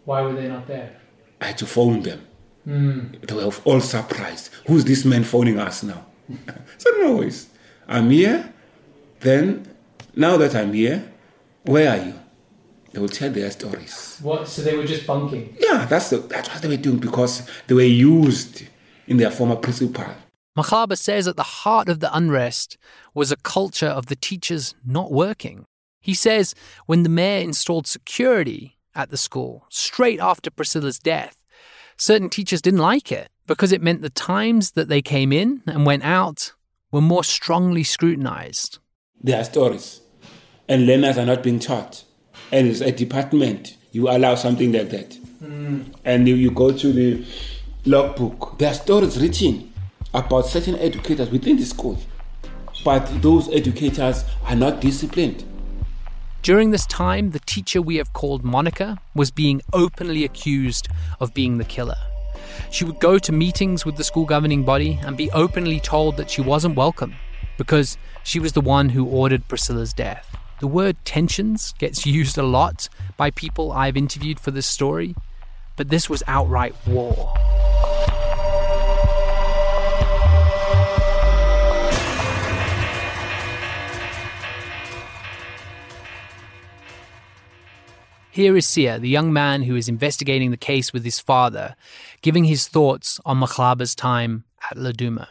Why 0.05 0.21
were 0.21 0.33
they 0.33 0.47
not 0.47 0.67
there? 0.67 0.95
I 1.39 1.47
had 1.47 1.57
to 1.59 1.65
phone 1.65 2.01
them. 2.01 2.25
Mm. 2.67 3.25
They 3.25 3.33
were 3.33 3.51
all 3.65 3.81
surprised. 3.81 4.49
Who's 4.67 4.83
this 4.83 5.05
man 5.05 5.23
phoning 5.23 5.59
us 5.59 5.83
now? 5.83 6.05
so 6.77 6.89
no, 6.99 7.21
it's, 7.21 7.47
I'm 7.87 8.09
here. 8.09 8.53
Then, 9.19 9.67
now 10.15 10.37
that 10.37 10.55
I'm 10.55 10.73
here, 10.73 11.11
where 11.63 11.89
are 11.89 12.05
you? 12.05 12.19
They 12.97 13.01
will 13.01 13.09
tell 13.09 13.29
their 13.29 13.51
stories. 13.51 14.17
What? 14.23 14.47
So 14.47 14.63
they 14.63 14.75
were 14.75 14.83
just 14.83 15.05
bunking. 15.05 15.55
Yeah, 15.59 15.85
that's, 15.85 16.09
the, 16.09 16.17
that's 16.17 16.49
what 16.49 16.63
they 16.63 16.67
were 16.67 16.77
doing 16.77 16.97
because 16.97 17.47
they 17.67 17.75
were 17.75 17.83
used 17.83 18.63
in 19.05 19.17
their 19.17 19.29
former 19.29 19.55
principal. 19.55 20.07
Machaba 20.57 20.97
says 20.97 21.27
at 21.27 21.35
the 21.35 21.43
heart 21.43 21.89
of 21.89 21.99
the 21.99 22.11
unrest 22.11 22.75
was 23.13 23.31
a 23.31 23.35
culture 23.35 23.85
of 23.85 24.07
the 24.07 24.15
teachers 24.15 24.73
not 24.83 25.11
working. 25.11 25.67
He 26.01 26.15
says 26.15 26.55
when 26.87 27.03
the 27.03 27.09
mayor 27.09 27.43
installed 27.43 27.85
security 27.85 28.79
at 28.95 29.11
the 29.11 29.17
school 29.17 29.67
straight 29.69 30.19
after 30.19 30.49
Priscilla's 30.49 30.97
death, 30.97 31.43
certain 31.97 32.31
teachers 32.31 32.63
didn't 32.63 32.79
like 32.79 33.11
it 33.11 33.29
because 33.45 33.71
it 33.71 33.83
meant 33.83 34.01
the 34.01 34.09
times 34.09 34.71
that 34.71 34.89
they 34.89 35.03
came 35.03 35.31
in 35.31 35.61
and 35.67 35.85
went 35.85 36.03
out 36.03 36.53
were 36.91 37.01
more 37.01 37.23
strongly 37.23 37.83
scrutinized. 37.83 38.79
There 39.21 39.39
are 39.39 39.43
stories, 39.43 40.01
and 40.67 40.87
learners 40.87 41.19
are 41.19 41.27
not 41.27 41.43
being 41.43 41.59
taught. 41.59 42.03
And 42.51 42.67
it's 42.67 42.81
a 42.81 42.91
department, 42.91 43.75
you 43.91 44.09
allow 44.09 44.35
something 44.35 44.71
like 44.71 44.89
that. 44.89 45.09
Mm. 45.43 45.93
And 46.05 46.27
if 46.27 46.37
you 46.37 46.51
go 46.51 46.71
to 46.71 46.93
the 46.93 47.25
logbook, 47.85 48.57
there 48.57 48.71
are 48.71 48.73
stories 48.73 49.19
written 49.21 49.73
about 50.13 50.45
certain 50.45 50.75
educators 50.75 51.29
within 51.29 51.57
the 51.57 51.65
school. 51.65 51.99
But 52.85 53.21
those 53.21 53.49
educators 53.49 54.23
are 54.45 54.55
not 54.55 54.79
disciplined. 54.79 55.43
During 56.41 56.71
this 56.71 56.85
time, 56.85 57.31
the 57.31 57.39
teacher 57.39 57.81
we 57.81 57.97
have 57.97 58.13
called 58.13 58.43
Monica 58.43 58.97
was 59.13 59.31
being 59.31 59.61
openly 59.73 60.23
accused 60.23 60.87
of 61.19 61.33
being 61.33 61.57
the 61.57 61.65
killer. 61.65 61.97
She 62.71 62.85
would 62.85 62.99
go 62.99 63.19
to 63.19 63.31
meetings 63.31 63.85
with 63.85 63.97
the 63.97 64.03
school 64.03 64.25
governing 64.25 64.63
body 64.63 64.99
and 65.03 65.17
be 65.17 65.29
openly 65.31 65.79
told 65.79 66.15
that 66.17 66.29
she 66.29 66.41
wasn't 66.41 66.77
welcome 66.77 67.15
because 67.57 67.97
she 68.23 68.39
was 68.39 68.53
the 68.53 68.61
one 68.61 68.89
who 68.89 69.05
ordered 69.05 69.47
Priscilla's 69.47 69.93
death. 69.93 70.37
The 70.59 70.67
word 70.67 70.97
tensions 71.05 71.73
gets 71.77 72.03
used 72.07 72.35
a 72.35 72.43
lot 72.43 72.89
by 73.15 73.29
people 73.29 73.71
I've 73.71 73.95
interviewed 73.95 74.39
for 74.39 74.49
this 74.49 74.65
story, 74.65 75.13
but 75.75 75.89
this 75.89 76.09
was 76.09 76.23
outright 76.25 76.73
war. 76.87 77.31
Here 88.31 88.57
is 88.57 88.65
Sia, 88.65 88.97
the 88.97 89.09
young 89.09 89.31
man 89.31 89.63
who 89.63 89.75
is 89.75 89.87
investigating 89.87 90.49
the 90.49 90.57
case 90.57 90.91
with 90.91 91.03
his 91.03 91.19
father, 91.19 91.75
giving 92.21 92.45
his 92.45 92.67
thoughts 92.67 93.19
on 93.25 93.39
Machaba's 93.39 93.93
time 93.93 94.43
at 94.71 94.77
Laduma. 94.77 95.27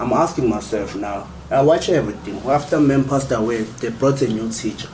I'm 0.00 0.14
asking 0.14 0.48
myself 0.48 0.96
now. 0.96 1.28
I 1.50 1.60
watch 1.60 1.90
everything. 1.90 2.38
After 2.46 2.80
men 2.80 3.04
passed 3.04 3.30
away, 3.32 3.64
they 3.64 3.90
brought 3.90 4.22
a 4.22 4.28
new 4.28 4.50
teacher, 4.50 4.88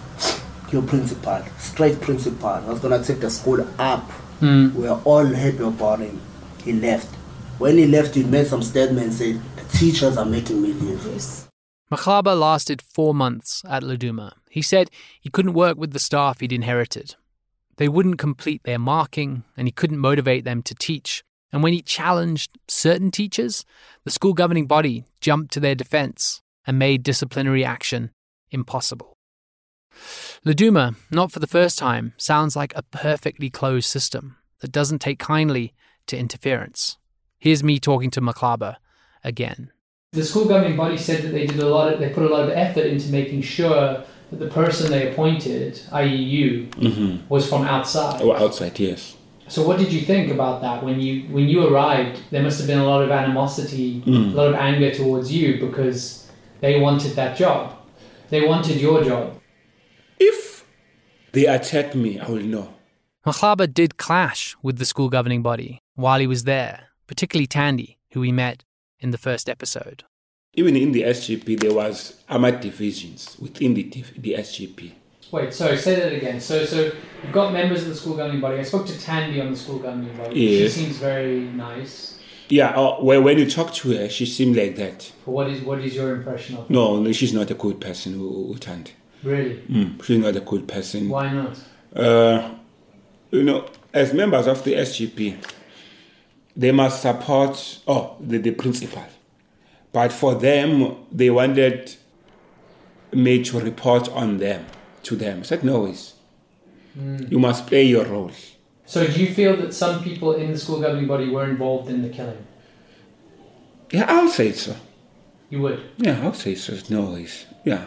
new 0.73 0.83
principal, 0.83 1.45
straight 1.59 2.01
principal. 2.01 2.49
I 2.49 2.67
was 2.67 2.81
gonna 2.81 3.05
take 3.05 3.21
the 3.21 3.31
school 3.31 3.65
up. 3.79 4.11
Mm. 4.41 4.75
We 4.75 4.89
are 4.89 5.01
all 5.05 5.25
happy 5.25 5.63
about 5.63 6.01
him. 6.01 6.21
He 6.65 6.73
left. 6.73 7.15
When 7.59 7.79
he 7.79 7.87
left, 7.87 8.17
he 8.17 8.25
made 8.25 8.49
some 8.49 8.65
statements 8.65 9.19
saying 9.19 9.41
the 9.55 9.79
teachers 9.79 10.17
are 10.17 10.25
making 10.25 10.61
me 10.61 10.73
leave. 10.73 11.07
Machaba 11.89 12.37
lasted 12.37 12.83
four 12.83 13.15
months 13.15 13.63
at 13.69 13.85
Laduma. 13.85 14.33
He 14.51 14.61
said 14.61 14.91
he 15.21 15.31
couldn't 15.31 15.53
work 15.53 15.79
with 15.79 15.93
the 15.93 16.01
staff 16.01 16.41
he'd 16.41 16.53
inherited. 16.53 17.15
They 17.77 17.89
wouldn't 17.89 18.19
complete 18.19 18.65
their 18.65 18.81
marking, 18.81 19.45
and 19.57 19.69
he 19.69 19.73
couldn't 19.73 19.99
motivate 19.99 20.45
them 20.45 20.63
to 20.63 20.75
teach. 20.75 21.23
And 21.53 21.63
when 21.63 21.73
he 21.73 21.81
challenged 21.83 22.59
certain 22.69 23.11
teachers, 23.11 23.65
the 24.05 24.11
school 24.11 24.35
governing 24.35 24.67
body 24.67 25.05
jumped 25.21 25.53
to 25.55 25.61
their 25.61 25.75
defense 25.75 26.43
and 26.67 26.79
made 26.79 27.03
disciplinary 27.03 27.65
action 27.65 28.11
impossible. 28.51 29.15
Laduma, 30.45 30.97
not 31.11 31.33
for 31.33 31.39
the 31.41 31.47
first 31.47 31.79
time, 31.79 32.13
sounds 32.17 32.57
like 32.57 32.73
a 32.77 32.83
perfectly 32.83 33.51
closed 33.51 33.89
system 33.89 34.37
that 34.61 34.73
doesn't 34.73 35.01
take 35.01 35.19
kindly 35.19 35.75
to 36.07 36.17
interference. 36.17 36.99
Here's 37.39 37.63
me 37.65 37.79
talking 37.79 38.11
to 38.13 38.21
Machaba 38.21 38.77
again. 39.25 39.71
The 40.13 40.25
school 40.25 40.47
governing 40.47 40.77
body 40.77 40.97
said 40.97 41.23
that 41.25 41.29
they 41.33 41.47
did 41.47 41.59
a 41.59 41.69
lot 41.69 41.93
of, 41.93 41.99
they 42.01 42.11
put 42.11 42.25
a 42.25 42.29
lot 42.29 42.45
of 42.45 42.51
effort 42.51 42.87
into 42.87 43.11
making 43.11 43.43
sure 43.43 44.05
that 44.31 44.39
the 44.39 44.49
person 44.49 44.91
they 44.91 45.11
appointed, 45.11 45.81
i.e., 45.93 46.15
you, 46.15 46.67
Mm-hmm. 46.77 47.29
was 47.29 47.49
from 47.49 47.65
outside. 47.65 48.23
Oh, 48.23 48.33
outside, 48.33 48.79
yes. 48.79 49.16
So, 49.49 49.67
what 49.67 49.79
did 49.79 49.93
you 49.93 50.01
think 50.01 50.31
about 50.33 50.61
that 50.63 50.83
when 50.85 51.01
you 51.01 51.23
when 51.35 51.49
you 51.49 51.67
arrived? 51.69 52.21
There 52.31 52.43
must 52.43 52.59
have 52.59 52.67
been 52.67 52.79
a 52.79 52.85
lot 52.87 53.03
of 53.03 53.11
animosity, 53.11 54.03
Mm. 54.07 54.33
a 54.33 54.37
lot 54.37 54.49
of 54.49 54.55
anger 54.55 54.91
towards 54.93 55.33
you 55.33 55.61
because 55.61 56.29
they 56.61 56.81
wanted 56.81 57.13
that 57.17 57.37
job. 57.37 57.73
They 58.31 58.45
wanted 58.47 58.81
your 58.81 59.05
job. 59.05 59.41
If 60.19 60.65
they 61.33 61.47
attack 61.47 61.95
me, 61.95 62.19
I 62.19 62.29
will 62.29 62.43
know. 62.43 62.69
Machaba 63.25 63.73
did 63.73 63.97
clash 63.99 64.57
with 64.63 64.79
the 64.79 64.85
school 64.85 65.09
governing 65.09 65.43
body 65.43 65.81
while 65.95 66.19
he 66.21 66.27
was 66.27 66.45
there, 66.45 66.89
particularly 67.07 67.47
Tandy, 67.47 67.99
who 68.13 68.21
we 68.21 68.33
met 68.33 68.65
in 69.01 69.11
the 69.11 69.19
first 69.19 69.49
episode. 69.49 70.05
Even 70.55 70.77
in 70.77 70.93
the 70.93 71.03
SGB, 71.03 71.61
there 71.61 71.75
was 71.75 72.15
armored 72.29 72.61
divisions 72.61 73.37
within 73.39 73.75
the, 73.75 73.83
the 74.17 74.35
SGB. 74.39 74.93
Wait, 75.31 75.53
sorry, 75.53 75.77
say 75.77 75.97
that 75.97 76.13
again. 76.13 76.41
So, 76.41 76.65
so 76.65 76.93
you've 77.23 77.33
got 77.33 77.53
members 77.53 77.83
of 77.83 77.89
the 77.89 77.95
school 77.95 78.17
governing 78.17 78.41
body. 78.41 78.59
I 78.59 78.63
spoke 78.63 78.87
to 78.87 79.01
Tandy 79.01 79.41
on 79.41 79.51
the 79.51 79.57
school 79.57 79.79
governing 79.79 80.17
body. 80.17 80.39
Yes. 80.39 80.73
She 80.75 80.85
seems 80.85 80.99
very 80.99 81.41
nice. 81.41 82.19
Yeah, 82.49 82.71
uh, 82.71 83.03
when 83.03 83.25
when 83.25 83.39
you 83.39 83.51
talk 83.51 83.75
to 83.75 83.97
her, 83.97 84.09
she 84.09 84.25
seemed 84.25 84.57
like 84.57 84.77
that. 84.77 85.11
But 85.25 85.33
what 85.33 85.51
is 85.51 85.63
what 85.63 85.81
is 85.81 85.97
your 85.97 86.15
impression 86.15 86.57
of 86.57 86.69
her? 86.69 86.73
No, 86.73 87.01
no, 87.01 87.11
she's 87.11 87.33
not 87.33 87.51
a 87.51 87.55
good 87.55 87.81
person, 87.81 88.15
Uthandi. 88.15 88.93
Really? 89.25 89.57
Mm, 89.69 90.03
she's 90.05 90.19
not 90.19 90.37
a 90.37 90.41
good 90.41 90.69
person. 90.69 91.09
Why 91.09 91.33
not? 91.33 91.59
Uh, 91.95 92.55
you 93.33 93.43
know, 93.43 93.69
as 93.93 94.13
members 94.13 94.47
of 94.47 94.63
the 94.63 94.75
SGB, 94.75 95.45
they 96.57 96.71
must 96.71 97.03
support 97.03 97.81
oh 97.89 98.17
the, 98.21 98.39
the 98.39 98.53
principal. 98.53 99.05
But 99.93 100.13
for 100.13 100.37
them, 100.37 100.95
they 101.11 101.31
wanted 101.31 101.97
me 103.13 103.43
to 103.43 103.59
report 103.59 104.09
on 104.11 104.39
them 104.39 104.67
to 105.07 105.17
them. 105.17 105.41
I 105.41 105.43
said, 105.43 105.65
no, 105.65 105.87
it's, 105.87 106.15
Mm. 106.99 107.31
you 107.31 107.39
must 107.39 107.67
play 107.67 107.85
your 107.85 108.07
role. 108.07 108.31
So 108.87 109.07
do 109.07 109.21
you 109.21 109.35
feel 109.35 109.55
that 109.59 109.75
some 109.75 110.03
people 110.03 110.33
in 110.33 110.53
the 110.53 110.59
school 110.59 110.81
governing 110.81 111.07
body 111.07 111.29
were 111.29 111.45
involved 111.45 111.91
in 111.91 112.01
the 112.01 112.09
killing? 112.09 112.43
Yeah, 113.91 114.07
I'll 114.09 114.31
say 114.31 114.53
so. 114.53 114.75
You 115.51 115.61
would. 115.63 115.81
Yeah, 115.99 116.21
I'll 116.25 116.33
say 116.33 116.55
so. 116.55 116.73
No, 116.89 117.15
it's, 117.17 117.45
yeah. 117.65 117.87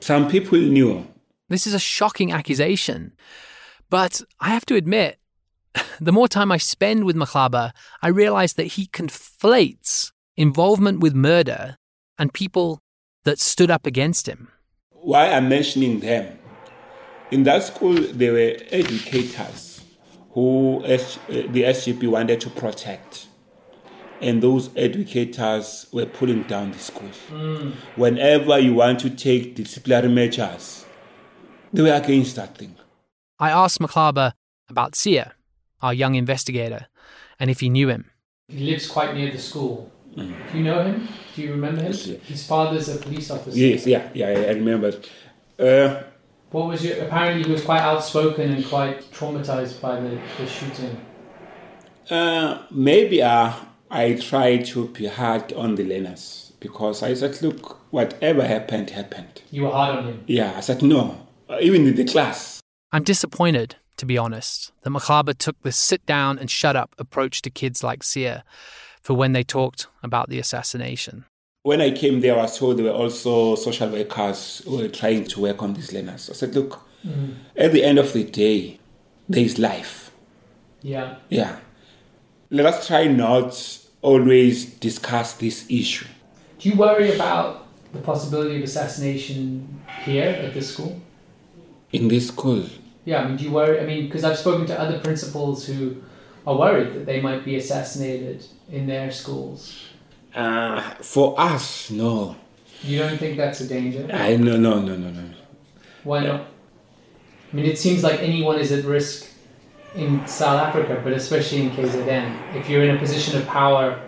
Some 0.00 0.28
people 0.30 0.58
knew. 0.58 1.06
This 1.48 1.66
is 1.66 1.74
a 1.74 1.78
shocking 1.80 2.30
accusation. 2.30 3.12
But 3.90 4.22
I 4.40 4.50
have 4.50 4.66
to 4.66 4.76
admit, 4.76 5.18
the 6.00 6.12
more 6.12 6.28
time 6.28 6.52
I 6.52 6.58
spend 6.58 7.04
with 7.04 7.16
Machaba, 7.16 7.72
I 8.02 8.08
realize 8.08 8.54
that 8.54 8.74
he 8.76 8.86
conflates 8.86 10.12
involvement 10.36 11.00
with 11.00 11.14
murder 11.14 11.76
and 12.18 12.32
people 12.32 12.78
that 13.24 13.40
stood 13.40 13.70
up 13.70 13.84
against 13.86 14.28
him. 14.28 14.48
Why 14.90 15.30
I'm 15.30 15.48
mentioning 15.48 16.00
them? 16.00 16.38
In 17.30 17.42
that 17.44 17.62
school, 17.62 17.94
there 17.94 18.32
were 18.32 18.56
educators 18.70 19.80
who 20.32 20.82
S- 20.84 21.18
uh, 21.28 21.42
the 21.50 21.64
SGB 21.64 22.06
wanted 22.08 22.40
to 22.42 22.50
protect. 22.50 23.26
And 24.20 24.42
those 24.42 24.70
educators 24.76 25.86
were 25.92 26.06
pulling 26.06 26.42
down 26.44 26.72
the 26.72 26.78
school. 26.78 27.10
Mm. 27.30 27.72
Whenever 27.96 28.58
you 28.58 28.74
want 28.74 29.00
to 29.00 29.10
take 29.10 29.54
disciplinary 29.54 30.08
measures, 30.08 30.84
they 31.72 31.82
were 31.82 31.92
against 31.92 32.36
that 32.36 32.56
thing. 32.56 32.76
I 33.38 33.50
asked 33.50 33.80
Machaba 33.80 34.32
about 34.68 34.94
Sia, 34.94 35.34
our 35.82 35.92
young 35.92 36.14
investigator, 36.14 36.86
and 37.40 37.50
if 37.50 37.60
he 37.60 37.68
knew 37.68 37.88
him. 37.88 38.10
He 38.48 38.60
lives 38.60 38.86
quite 38.86 39.14
near 39.14 39.30
the 39.32 39.38
school. 39.38 39.90
Do 40.16 40.32
you 40.54 40.62
know 40.62 40.84
him? 40.84 41.08
Do 41.34 41.42
you 41.42 41.50
remember 41.50 41.82
him? 41.82 41.92
His 41.92 42.46
father's 42.46 42.88
a 42.88 42.98
police 42.98 43.30
officer. 43.30 43.58
Yes, 43.58 43.86
yeah, 43.86 44.08
yeah, 44.14 44.28
I 44.28 44.52
remember. 44.52 44.92
Uh, 45.58 46.02
What 46.54 46.68
was 46.68 46.84
your? 46.84 47.02
Apparently, 47.02 47.42
he 47.42 47.50
was 47.50 47.64
quite 47.64 47.80
outspoken 47.80 48.52
and 48.52 48.64
quite 48.64 49.10
traumatized 49.10 49.80
by 49.80 49.98
the, 49.98 50.20
the 50.38 50.46
shooting. 50.46 51.00
Uh, 52.08 52.62
maybe 52.70 53.20
uh, 53.24 53.54
I 53.90 54.12
tried 54.14 54.64
to 54.66 54.86
be 54.86 55.06
hard 55.08 55.52
on 55.54 55.74
the 55.74 55.82
learners 55.82 56.52
because 56.60 57.02
I 57.02 57.14
said, 57.14 57.42
look, 57.42 57.80
whatever 57.92 58.46
happened, 58.46 58.90
happened. 58.90 59.42
You 59.50 59.64
were 59.64 59.72
hard 59.72 59.96
on 59.96 60.04
him. 60.04 60.24
Yeah, 60.28 60.54
I 60.56 60.60
said, 60.60 60.80
no, 60.80 61.26
uh, 61.50 61.58
even 61.60 61.88
in 61.88 61.96
the 61.96 62.04
class. 62.04 62.60
I'm 62.92 63.02
disappointed, 63.02 63.74
to 63.96 64.06
be 64.06 64.16
honest, 64.16 64.70
that 64.82 64.90
Machaba 64.90 65.36
took 65.36 65.60
this 65.62 65.76
sit 65.76 66.06
down 66.06 66.38
and 66.38 66.48
shut 66.48 66.76
up 66.76 66.94
approach 67.00 67.42
to 67.42 67.50
kids 67.50 67.82
like 67.82 68.04
Sia 68.04 68.44
for 69.02 69.14
when 69.14 69.32
they 69.32 69.42
talked 69.42 69.88
about 70.04 70.28
the 70.28 70.38
assassination. 70.38 71.24
When 71.64 71.80
I 71.80 71.92
came 71.92 72.20
there, 72.20 72.34
I 72.38 72.42
was 72.42 72.58
told 72.58 72.76
there 72.76 72.84
were 72.84 72.90
also 72.90 73.54
social 73.54 73.88
workers 73.88 74.60
who 74.66 74.76
were 74.76 74.88
trying 74.88 75.24
to 75.24 75.40
work 75.40 75.62
on 75.62 75.72
these 75.72 75.94
learners. 75.94 76.28
I 76.28 76.34
said, 76.34 76.54
look, 76.54 76.82
Mm. 77.06 77.36
at 77.56 77.72
the 77.72 77.82
end 77.82 77.98
of 77.98 78.12
the 78.12 78.22
day, 78.22 78.78
there 79.30 79.42
is 79.42 79.58
life. 79.58 80.10
Yeah. 80.82 81.14
Yeah. 81.30 81.56
Let 82.50 82.66
us 82.66 82.86
try 82.86 83.06
not 83.06 83.78
always 84.02 84.66
discuss 84.66 85.32
this 85.34 85.64
issue. 85.70 86.04
Do 86.58 86.68
you 86.68 86.76
worry 86.76 87.14
about 87.14 87.66
the 87.94 87.98
possibility 88.00 88.58
of 88.58 88.62
assassination 88.64 89.80
here 90.04 90.28
at 90.44 90.52
this 90.52 90.70
school? 90.74 91.00
In 91.92 92.08
this 92.08 92.28
school, 92.28 92.64
Yeah, 93.06 93.22
I 93.22 93.28
mean, 93.28 93.36
do 93.38 93.44
you 93.44 93.50
worry? 93.52 93.80
I 93.80 93.84
mean, 93.86 94.04
because 94.06 94.24
I've 94.24 94.38
spoken 94.38 94.66
to 94.66 94.78
other 94.80 94.98
principals 94.98 95.66
who 95.66 95.96
are 96.46 96.56
worried 96.58 96.92
that 96.94 97.04
they 97.06 97.20
might 97.22 97.42
be 97.44 97.56
assassinated 97.56 98.44
in 98.70 98.86
their 98.86 99.10
schools. 99.10 99.74
Uh, 100.34 100.80
for 101.02 101.38
us, 101.38 101.90
no. 101.90 102.36
You 102.82 102.98
don't 102.98 103.18
think 103.18 103.36
that's 103.36 103.60
a 103.60 103.68
danger? 103.68 104.08
I 104.12 104.36
no 104.36 104.56
no 104.56 104.80
no 104.80 104.96
no 104.96 105.10
no. 105.10 105.30
Why 106.02 106.24
not? 106.26 106.40
I 107.52 107.56
mean, 107.56 107.66
it 107.66 107.78
seems 107.78 108.02
like 108.02 108.20
anyone 108.20 108.58
is 108.58 108.72
at 108.72 108.84
risk 108.84 109.30
in 109.94 110.26
South 110.26 110.60
Africa, 110.60 111.00
but 111.02 111.12
especially 111.12 111.62
in 111.62 111.70
KZN. 111.70 112.56
If 112.56 112.68
you're 112.68 112.82
in 112.82 112.96
a 112.96 112.98
position 112.98 113.40
of 113.40 113.46
power 113.46 114.00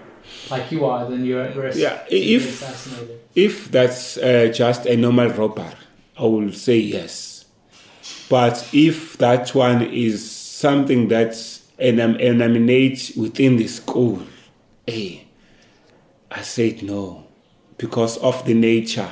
like 0.51 0.71
you 0.73 0.85
are, 0.85 1.09
then 1.09 1.25
you're 1.25 1.43
at 1.43 1.57
risk 1.57 1.79
Yeah, 1.79 2.05
if 2.11 2.63
if 3.35 3.71
that's 3.71 4.17
uh, 4.19 4.53
just 4.53 4.87
a 4.87 4.97
normal 4.97 5.31
robber, 5.31 5.73
I 6.19 6.25
will 6.25 6.53
say 6.53 6.79
yes. 6.79 7.45
But 8.29 8.69
if 8.73 9.17
that 9.19 9.55
one 9.55 9.83
is 9.83 10.29
something 10.29 11.09
that's 11.09 11.71
an 11.79 12.01
emanate 12.01 13.13
within 13.17 13.57
the 13.57 13.69
school, 13.69 14.23
eh, 14.89 15.21
I 16.31 16.43
said 16.43 16.83
no, 16.83 17.27
because 17.79 18.17
of 18.19 18.45
the 18.45 18.55
nature 18.55 19.11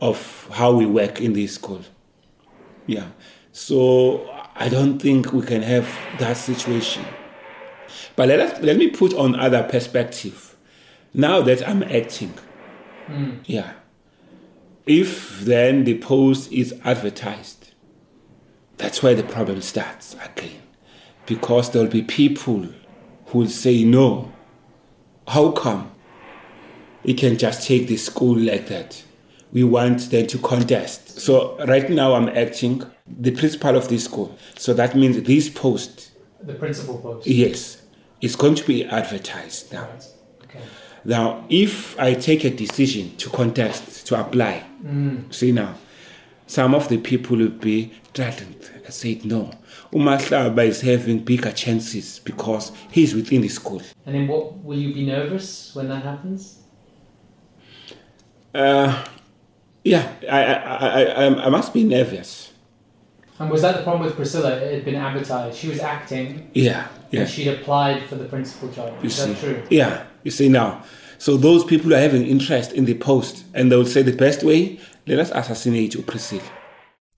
of 0.00 0.48
how 0.52 0.72
we 0.72 0.86
work 0.86 1.20
in 1.20 1.32
this 1.32 1.54
school. 1.54 1.80
Yeah, 2.86 3.08
so 3.52 4.28
I 4.54 4.68
don't 4.68 4.98
think 5.00 5.32
we 5.32 5.42
can 5.42 5.62
have 5.62 5.88
that 6.18 6.36
situation. 6.36 7.04
But 8.14 8.28
let 8.28 8.40
us, 8.40 8.60
let 8.62 8.76
me 8.76 8.90
put 8.90 9.14
on 9.14 9.34
other 9.38 9.62
perspective. 9.62 10.56
Now 11.14 11.40
that 11.42 11.66
I'm 11.68 11.82
acting, 11.82 12.34
Mm. 13.08 13.38
yeah. 13.46 13.72
If 14.84 15.40
then 15.40 15.84
the 15.84 15.98
post 15.98 16.50
is 16.52 16.74
advertised, 16.84 17.72
that's 18.78 19.02
where 19.02 19.14
the 19.14 19.22
problem 19.22 19.60
starts 19.62 20.14
again. 20.14 20.60
Because 21.24 21.70
there 21.70 21.82
will 21.82 21.90
be 21.90 22.02
people 22.02 22.66
who 23.26 23.38
will 23.38 23.48
say, 23.48 23.84
no, 23.84 24.32
how 25.28 25.50
come 25.52 25.90
you 27.06 27.14
can 27.14 27.38
just 27.38 27.66
take 27.66 27.86
the 27.86 27.96
school 27.96 28.36
like 28.36 28.66
that? 28.68 29.02
We 29.52 29.62
want 29.64 30.10
them 30.10 30.26
to 30.26 30.38
contest. 30.38 31.20
So 31.20 31.56
right 31.66 31.88
now 31.88 32.14
I'm 32.14 32.28
acting 32.28 32.82
the 33.06 33.30
principal 33.30 33.76
of 33.76 33.88
this 33.88 34.04
school. 34.04 34.36
So 34.58 34.74
that 34.74 34.96
means 34.96 35.22
this 35.22 35.48
post, 35.48 36.10
The 36.44 36.54
principal 36.54 36.98
post. 36.98 37.26
yes, 37.26 37.82
It's 38.20 38.34
going 38.34 38.54
to 38.56 38.66
be 38.66 38.84
advertised 38.84 39.72
now. 39.72 39.88
Okay. 40.44 40.58
Now, 41.04 41.44
if 41.48 41.98
I 42.00 42.14
take 42.14 42.44
a 42.44 42.50
decision 42.50 43.14
to 43.18 43.30
contest, 43.30 44.06
to 44.08 44.18
apply, 44.20 44.64
Mm. 44.84 45.32
see 45.32 45.52
now, 45.52 45.74
some 46.46 46.74
of 46.74 46.88
the 46.88 46.98
people 46.98 47.36
will 47.36 47.50
be 47.50 47.92
threatened. 48.14 48.70
I 48.86 48.90
said 48.90 49.24
no. 49.24 49.50
Umahlaba 49.92 50.66
is 50.66 50.80
having 50.80 51.20
bigger 51.20 51.52
chances 51.52 52.18
because 52.24 52.72
he's 52.90 53.14
within 53.14 53.42
the 53.42 53.48
school. 53.48 53.82
And 54.06 54.14
then 54.14 54.26
what 54.26 54.64
will 54.64 54.78
you 54.78 54.92
be 54.94 55.06
nervous 55.06 55.74
when 55.74 55.88
that 55.88 56.02
happens? 56.02 56.58
Uh, 58.56 59.04
yeah, 59.84 60.12
I, 60.30 60.44
I, 60.44 60.88
I, 60.88 61.02
I, 61.26 61.46
I 61.46 61.48
must 61.50 61.74
be 61.74 61.84
nervous. 61.84 62.52
And 63.38 63.50
was 63.50 63.60
that 63.62 63.76
the 63.76 63.82
problem 63.82 64.04
with 64.06 64.16
Priscilla? 64.16 64.56
It 64.56 64.72
had 64.72 64.84
been 64.84 64.94
advertised. 64.94 65.58
She 65.58 65.68
was 65.68 65.80
acting. 65.80 66.50
Yeah, 66.54 66.88
yeah. 67.10 67.20
And 67.20 67.28
she'd 67.28 67.48
applied 67.48 68.04
for 68.04 68.14
the 68.14 68.24
principal 68.24 68.70
job. 68.70 68.94
You 69.02 69.08
Is 69.08 69.16
see, 69.16 69.32
that 69.32 69.38
true? 69.38 69.62
yeah, 69.68 70.06
you 70.22 70.30
see 70.30 70.48
now. 70.48 70.82
So 71.18 71.36
those 71.36 71.64
people 71.64 71.92
are 71.94 71.98
having 71.98 72.26
interest 72.26 72.72
in 72.72 72.86
the 72.86 72.94
post, 72.94 73.44
and 73.52 73.70
they 73.70 73.76
will 73.76 73.84
say 73.84 74.02
the 74.02 74.16
best 74.16 74.42
way, 74.42 74.80
let 75.06 75.18
us 75.18 75.30
assassinate 75.30 75.94
you, 75.94 76.02
Priscilla. 76.02 76.42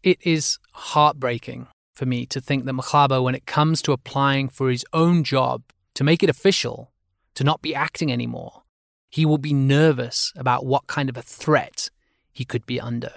It 0.02 0.18
is 0.24 0.58
heartbreaking 0.72 1.68
for 1.94 2.06
me 2.06 2.26
to 2.26 2.40
think 2.40 2.64
that 2.64 2.72
Machaba, 2.72 3.22
when 3.22 3.34
it 3.34 3.46
comes 3.46 3.80
to 3.82 3.92
applying 3.92 4.48
for 4.48 4.70
his 4.70 4.84
own 4.92 5.22
job, 5.24 5.62
to 5.94 6.04
make 6.04 6.22
it 6.22 6.30
official, 6.30 6.92
to 7.34 7.44
not 7.44 7.62
be 7.62 7.74
acting 7.74 8.12
anymore, 8.12 8.62
he 9.08 9.24
will 9.24 9.38
be 9.38 9.52
nervous 9.52 10.32
about 10.36 10.66
what 10.66 10.86
kind 10.86 11.08
of 11.08 11.16
a 11.16 11.22
threat 11.22 11.90
he 12.32 12.44
could 12.44 12.66
be 12.66 12.80
under. 12.80 13.12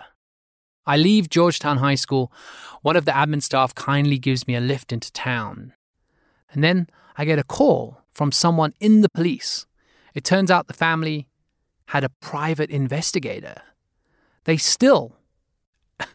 I 0.86 0.98
leave 0.98 1.30
Georgetown 1.30 1.78
High 1.78 1.96
School. 1.96 2.32
One 2.82 2.96
of 2.96 3.06
the 3.06 3.12
admin 3.12 3.44
staff 3.44 3.76
kindly 3.76 4.18
gives 4.18 4.48
me 4.48 4.56
a 4.56 4.62
lift 4.62 4.92
into 4.92 5.12
town. 5.12 5.74
And 6.52 6.64
then 6.64 6.88
I 7.18 7.26
get 7.26 7.39
a 7.39 7.44
call 7.44 8.02
from 8.12 8.32
someone 8.32 8.74
in 8.80 9.02
the 9.02 9.10
police. 9.10 9.68
It 10.14 10.24
turns 10.24 10.50
out 10.50 10.68
the 10.68 10.74
family 10.74 11.28
had 11.88 12.04
a 12.04 12.10
private 12.10 12.70
investigator. 12.70 13.62
They 14.46 14.58
still 14.58 15.18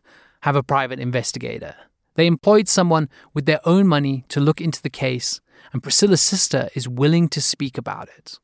have 0.43 0.57
a 0.57 0.63
private 0.63 0.99
investigator. 0.99 1.77
They 2.15 2.27
employed 2.27 2.67
someone 2.67 3.09
with 3.35 3.47
their 3.47 3.61
own 3.65 3.87
money 3.87 4.25
to 4.29 4.41
look 4.41 4.61
into 4.61 4.83
the 4.83 4.91
case, 4.91 5.41
and 5.73 5.83
Priscilla's 5.83 6.23
sister 6.23 6.71
is 6.75 6.89
willing 6.89 7.29
to 7.29 7.41
speak 7.41 7.79
about 7.79 8.09
it. 8.17 8.39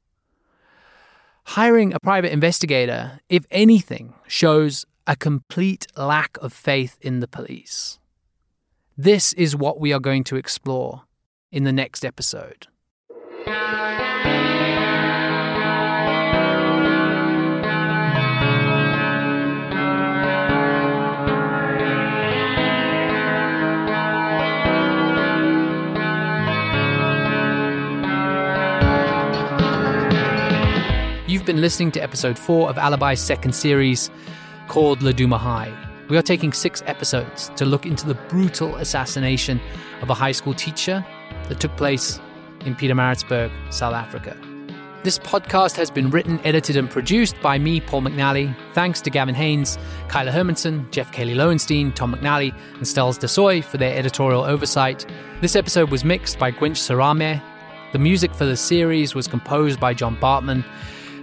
Hiring 1.45 1.93
a 1.93 2.01
private 2.01 2.33
investigator, 2.33 3.21
if 3.29 3.45
anything, 3.51 4.15
shows 4.27 4.87
a 5.07 5.17
complete 5.17 5.87
lack 5.97 6.39
of 6.39 6.53
faith 6.53 6.97
in 7.01 7.21
the 7.21 7.29
police. 7.29 7.99
This 8.97 9.33
is 9.35 9.57
what 9.57 9.81
we 9.81 9.93
are 9.93 10.01
going 10.01 10.25
to 10.25 10.37
explore 10.37 11.03
in 11.51 11.65
the 11.65 11.73
next 11.73 12.05
episode. 12.05 12.69
You've 31.43 31.49
been 31.49 31.61
listening 31.61 31.91
to 31.91 32.01
episode 32.01 32.39
4 32.39 32.71
of 32.71 32.77
Alibi's 32.77 33.21
second 33.21 33.53
series 33.53 34.13
called 34.69 35.01
Laduma 35.01 35.39
High. 35.39 35.77
We 36.09 36.17
are 36.17 36.23
taking 36.23 36.53
six 36.53 36.85
episodes 36.87 37.51
to 37.57 37.65
look 37.65 37.85
into 37.85 38.07
the 38.07 38.15
brutal 38.15 38.77
assassination 38.77 39.61
of 40.03 40.11
a 40.11 40.15
high 40.15 40.31
school 40.31 40.55
teacher 40.55 41.05
that 41.49 41.59
took 41.59 41.77
place 41.77 42.21
in 42.65 42.77
Pietermaritzburg, 42.77 43.51
South 43.73 43.93
Africa. 43.93 44.37
This 45.03 45.19
podcast 45.19 45.75
has 45.75 45.91
been 45.91 46.11
written, 46.11 46.39
edited, 46.45 46.77
and 46.77 46.89
produced 46.89 47.35
by 47.43 47.59
me, 47.59 47.81
Paul 47.81 48.03
McNally. 48.03 48.55
Thanks 48.73 49.01
to 49.01 49.11
Gavin 49.11 49.35
Haynes, 49.35 49.79
Kyla 50.07 50.31
Hermanson, 50.31 50.89
Jeff 50.93 51.11
Cayley 51.11 51.35
Lowenstein, 51.35 51.91
Tom 51.91 52.15
McNally, 52.15 52.55
and 52.75 52.83
Stells 52.83 53.19
Desoy 53.19 53.65
for 53.65 53.79
their 53.79 53.99
editorial 53.99 54.45
oversight. 54.45 55.05
This 55.41 55.57
episode 55.57 55.91
was 55.91 56.05
mixed 56.05 56.39
by 56.39 56.53
Gwynch 56.53 56.79
Sarame. 56.79 57.43
The 57.91 57.99
music 57.99 58.33
for 58.33 58.45
the 58.45 58.57
series 58.57 59.17
was 59.17 59.27
composed 59.27 59.81
by 59.81 59.93
John 59.93 60.17
Bartman. 60.19 60.65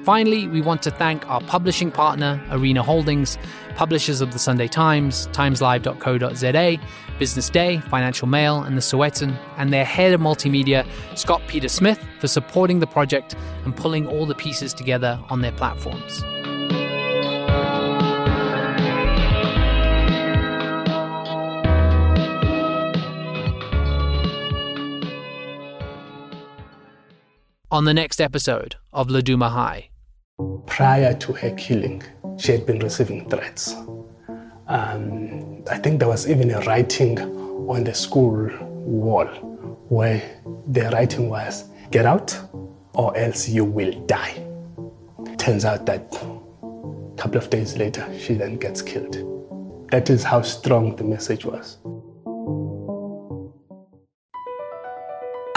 Finally, 0.03 0.47
we 0.47 0.61
want 0.61 0.81
to 0.81 0.91
thank 0.91 1.29
our 1.29 1.41
publishing 1.41 1.91
partner, 1.91 2.41
Arena 2.51 2.81
Holdings, 2.81 3.37
publishers 3.75 4.21
of 4.21 4.31
the 4.31 4.39
Sunday 4.39 4.67
Times, 4.67 5.27
timeslive.co.za, 5.33 6.77
Business 7.19 7.49
Day, 7.49 7.79
Financial 7.81 8.27
Mail, 8.27 8.63
and 8.63 8.77
the 8.77 8.81
Sowetan, 8.81 9.37
and 9.57 9.73
their 9.73 9.85
head 9.85 10.13
of 10.13 10.21
multimedia, 10.21 10.87
Scott 11.17 11.41
Peter 11.47 11.67
Smith, 11.67 12.03
for 12.19 12.27
supporting 12.27 12.79
the 12.79 12.87
project 12.87 13.35
and 13.65 13.75
pulling 13.75 14.07
all 14.07 14.25
the 14.25 14.35
pieces 14.35 14.73
together 14.73 15.19
on 15.29 15.41
their 15.41 15.51
platforms. 15.51 16.23
On 27.71 27.85
the 27.85 27.93
next 27.93 28.19
episode 28.19 28.77
of 28.93 29.09
Laduma 29.09 29.51
High. 29.51 29.89
Prior 30.65 31.13
to 31.13 31.33
her 31.33 31.51
killing, 31.51 32.01
she 32.39 32.51
had 32.51 32.65
been 32.65 32.79
receiving 32.79 33.29
threats. 33.29 33.75
Um, 34.67 35.63
I 35.69 35.77
think 35.77 35.99
there 35.99 36.07
was 36.07 36.27
even 36.27 36.49
a 36.49 36.61
writing 36.61 37.19
on 37.69 37.83
the 37.83 37.93
school 37.93 38.49
wall 38.61 39.27
where 39.89 40.19
the 40.65 40.89
writing 40.89 41.29
was, 41.29 41.65
Get 41.91 42.07
out 42.07 42.35
or 42.93 43.15
else 43.15 43.47
you 43.47 43.65
will 43.65 43.91
die. 44.07 44.43
Turns 45.37 45.63
out 45.63 45.85
that 45.85 46.11
a 46.11 47.17
couple 47.17 47.37
of 47.37 47.51
days 47.51 47.77
later, 47.77 48.03
she 48.17 48.33
then 48.33 48.57
gets 48.57 48.81
killed. 48.81 49.15
That 49.91 50.09
is 50.09 50.23
how 50.23 50.41
strong 50.41 50.95
the 50.95 51.03
message 51.03 51.45
was. 51.45 51.77